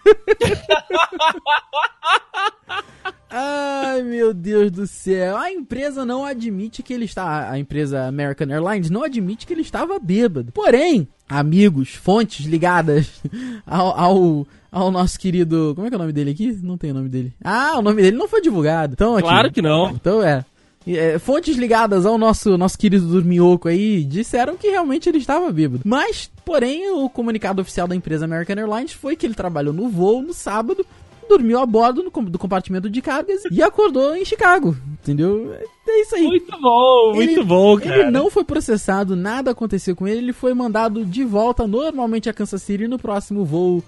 Ai, 3.33 4.03
meu 4.03 4.35
Deus 4.35 4.73
do 4.73 4.87
céu. 4.89 5.37
A 5.37 5.53
empresa 5.53 6.05
não 6.05 6.25
admite 6.25 6.83
que 6.83 6.93
ele 6.93 7.05
está. 7.05 7.49
A 7.49 7.59
empresa 7.59 8.07
American 8.07 8.51
Airlines 8.51 8.91
não 8.91 9.05
admite 9.05 9.47
que 9.47 9.53
ele 9.53 9.63
estava 9.63 10.01
bêbado. 10.01 10.51
Porém, 10.51 11.07
amigos, 11.29 11.95
fontes 11.95 12.45
ligadas 12.45 13.23
ao, 13.65 13.99
ao 13.99 14.47
ao 14.71 14.91
nosso 14.91 15.19
querido. 15.19 15.73
Como 15.75 15.87
é 15.87 15.91
que 15.91 15.95
é 15.95 15.99
o 15.99 16.01
nome 16.01 16.13
dele 16.13 16.31
aqui? 16.31 16.59
Não 16.63 16.77
tem 16.77 16.91
o 16.91 16.95
nome 16.95 17.09
dele. 17.09 17.33
Ah, 17.43 17.79
o 17.79 17.83
nome 17.83 18.03
dele 18.03 18.17
não 18.17 18.29
foi 18.29 18.41
divulgado. 18.41 18.93
Então, 18.95 19.17
aqui, 19.17 19.29
claro 19.29 19.53
que 19.53 19.63
não. 19.63 19.91
Então 19.91 20.23
é. 20.23 20.45
é. 20.87 21.19
Fontes 21.19 21.57
ligadas 21.57 22.07
ao 22.07 22.17
nosso, 22.17 22.57
nosso 22.57 22.79
querido 22.79 23.07
Dorminhoco 23.07 23.69
aí 23.69 24.05
disseram 24.05 24.57
que 24.57 24.69
realmente 24.69 25.09
ele 25.09 25.19
estava 25.19 25.51
bêbado. 25.53 25.83
Mas, 25.85 26.31
porém, 26.45 26.91
o 26.91 27.09
comunicado 27.09 27.61
oficial 27.61 27.89
da 27.89 27.97
empresa 27.97 28.25
American 28.25 28.57
Airlines 28.57 28.93
foi 28.93 29.17
que 29.17 29.27
ele 29.27 29.35
trabalhou 29.35 29.73
no 29.73 29.89
voo 29.89 30.23
no 30.23 30.33
sábado, 30.33 30.87
dormiu 31.29 31.59
a 31.61 31.67
bordo 31.67 32.03
no, 32.03 32.11
do 32.11 32.39
compartimento 32.39 32.91
de 32.91 33.01
cargas 33.01 33.43
e 33.51 33.63
acordou 33.63 34.15
em 34.15 34.25
Chicago. 34.25 34.77
Entendeu? 35.03 35.55
É 35.89 36.03
isso 36.03 36.15
aí. 36.15 36.25
Muito 36.25 36.61
bom, 36.61 37.13
ele, 37.15 37.27
muito 37.27 37.45
bom, 37.45 37.79
cara. 37.79 38.03
Ele 38.03 38.11
não 38.11 38.31
foi 38.31 38.45
processado, 38.45 39.17
nada 39.17 39.51
aconteceu 39.51 39.97
com 39.97 40.07
ele, 40.07 40.19
ele 40.19 40.33
foi 40.33 40.55
mandado 40.55 41.05
de 41.05 41.25
volta 41.25 41.67
normalmente 41.67 42.29
a 42.29 42.33
Kansas 42.33 42.63
City 42.63 42.87
no 42.87 42.99
próximo 42.99 43.45
voo 43.45 43.83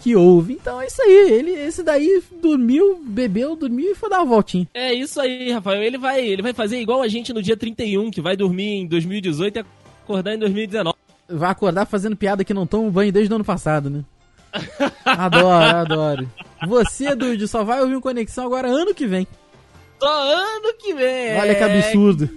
que 0.00 0.14
houve. 0.14 0.54
Então 0.54 0.80
é 0.80 0.86
isso 0.86 1.02
aí. 1.02 1.32
Ele, 1.32 1.50
esse 1.52 1.82
daí 1.82 2.22
dormiu, 2.40 3.00
bebeu, 3.04 3.56
dormiu 3.56 3.92
e 3.92 3.94
foi 3.94 4.08
dar 4.08 4.18
uma 4.18 4.26
voltinha. 4.26 4.66
É 4.74 4.92
isso 4.92 5.20
aí, 5.20 5.50
Rafael. 5.52 5.82
Ele 5.82 5.98
vai, 5.98 6.24
ele 6.24 6.42
vai 6.42 6.52
fazer 6.52 6.80
igual 6.80 7.02
a 7.02 7.08
gente 7.08 7.32
no 7.32 7.42
dia 7.42 7.56
31, 7.56 8.10
que 8.10 8.20
vai 8.20 8.36
dormir 8.36 8.80
em 8.80 8.86
2018 8.86 9.58
e 9.58 9.64
acordar 10.04 10.34
em 10.34 10.38
2019. 10.38 10.96
Vai 11.28 11.50
acordar 11.50 11.86
fazendo 11.86 12.16
piada 12.16 12.44
que 12.44 12.54
não 12.54 12.66
toma 12.66 12.90
banho 12.90 13.12
desde 13.12 13.32
o 13.32 13.36
ano 13.36 13.44
passado, 13.44 13.90
né? 13.90 14.04
adoro, 15.04 15.76
adoro. 15.76 16.32
Você, 16.66 17.14
Dude, 17.14 17.46
só 17.46 17.64
vai 17.64 17.80
ouvir 17.80 17.96
um 17.96 18.00
Conexão 18.00 18.46
agora 18.46 18.68
ano 18.68 18.94
que 18.94 19.06
vem. 19.06 19.26
Só 20.00 20.32
ano 20.32 20.74
que 20.78 20.94
vem. 20.94 21.38
Olha 21.38 21.54
que 21.54 21.64
absurdo. 21.64 22.28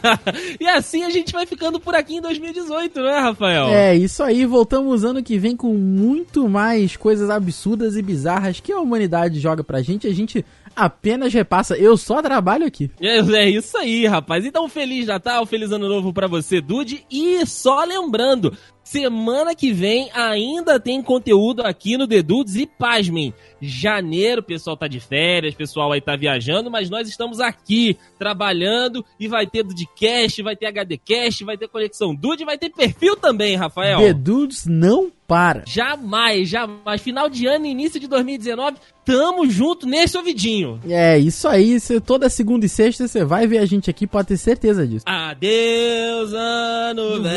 e 0.58 0.66
assim 0.66 1.04
a 1.04 1.10
gente 1.10 1.32
vai 1.32 1.46
ficando 1.46 1.78
por 1.78 1.94
aqui 1.94 2.16
em 2.16 2.20
2018, 2.20 3.00
né, 3.00 3.18
Rafael? 3.18 3.68
É, 3.68 3.94
isso 3.94 4.22
aí. 4.22 4.46
Voltamos 4.46 5.04
ano 5.04 5.22
que 5.22 5.38
vem 5.38 5.56
com 5.56 5.74
muito 5.74 6.48
mais 6.48 6.96
coisas 6.96 7.28
absurdas 7.28 7.96
e 7.96 8.02
bizarras 8.02 8.60
que 8.60 8.72
a 8.72 8.80
humanidade 8.80 9.38
joga 9.40 9.62
pra 9.62 9.82
gente. 9.82 10.06
A 10.06 10.14
gente 10.14 10.44
apenas 10.74 11.32
repassa. 11.32 11.76
Eu 11.76 11.96
só 11.96 12.22
trabalho 12.22 12.66
aqui. 12.66 12.90
É, 13.02 13.18
é, 13.18 13.50
isso 13.50 13.76
aí, 13.76 14.06
rapaz. 14.06 14.46
Então, 14.46 14.68
Feliz 14.68 15.06
Natal, 15.06 15.44
Feliz 15.44 15.70
Ano 15.72 15.88
Novo 15.88 16.12
pra 16.12 16.26
você, 16.26 16.60
Dude. 16.60 17.04
E 17.10 17.44
só 17.44 17.84
lembrando, 17.84 18.56
Semana 18.92 19.54
que 19.54 19.72
vem 19.72 20.10
ainda 20.12 20.78
tem 20.78 21.00
conteúdo 21.00 21.62
aqui 21.62 21.96
no 21.96 22.06
Dedudes 22.06 22.56
e 22.56 22.66
pasmem, 22.66 23.32
janeiro 23.58 24.42
pessoal 24.42 24.76
tá 24.76 24.86
de 24.86 25.00
férias, 25.00 25.54
pessoal 25.54 25.92
aí 25.92 26.00
tá 26.02 26.14
viajando, 26.14 26.70
mas 26.70 26.90
nós 26.90 27.08
estamos 27.08 27.40
aqui 27.40 27.96
trabalhando 28.18 29.02
e 29.18 29.26
vai 29.26 29.46
ter 29.46 29.62
Dudecast, 29.62 30.42
vai 30.42 30.54
ter 30.54 30.66
HD 30.66 30.98
Cast, 30.98 31.42
vai 31.42 31.56
ter 31.56 31.68
Conexão 31.68 32.14
Dude, 32.14 32.44
vai 32.44 32.58
ter 32.58 32.68
perfil 32.68 33.16
também, 33.16 33.56
Rafael. 33.56 33.98
Dedudes 33.98 34.66
não 34.66 35.10
para. 35.26 35.62
Jamais, 35.66 36.48
jamais. 36.48 37.00
Final 37.00 37.28
de 37.28 37.46
ano, 37.46 37.66
início 37.66 37.98
de 37.98 38.06
2019, 38.06 38.76
tamo 39.04 39.48
junto 39.48 39.86
nesse 39.86 40.16
ouvidinho. 40.16 40.78
É, 40.88 41.18
isso 41.18 41.48
aí. 41.48 41.80
Cê, 41.80 42.00
toda 42.00 42.28
segunda 42.28 42.66
e 42.66 42.68
sexta 42.68 43.08
você 43.08 43.24
vai 43.24 43.46
ver 43.46 43.58
a 43.58 43.66
gente 43.66 43.88
aqui, 43.88 44.06
pode 44.06 44.28
ter 44.28 44.36
certeza 44.36 44.86
disso. 44.86 45.04
Adeus, 45.08 46.32
ano 46.32 47.22
velho. 47.22 47.32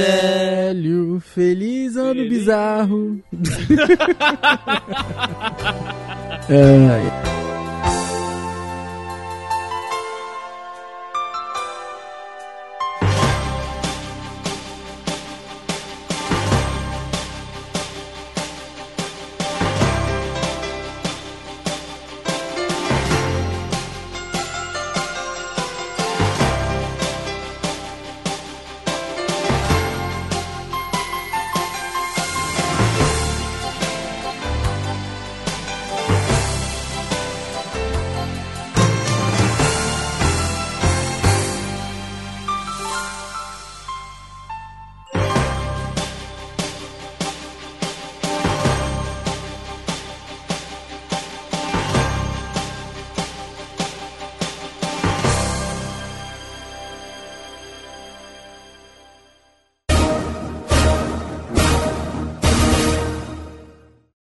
Velho, 1.16 1.20
feliz 1.22 1.96
ano 1.96 2.16
Feliz. 2.16 2.30
bizarro. 2.30 3.20
É, 6.48 7.65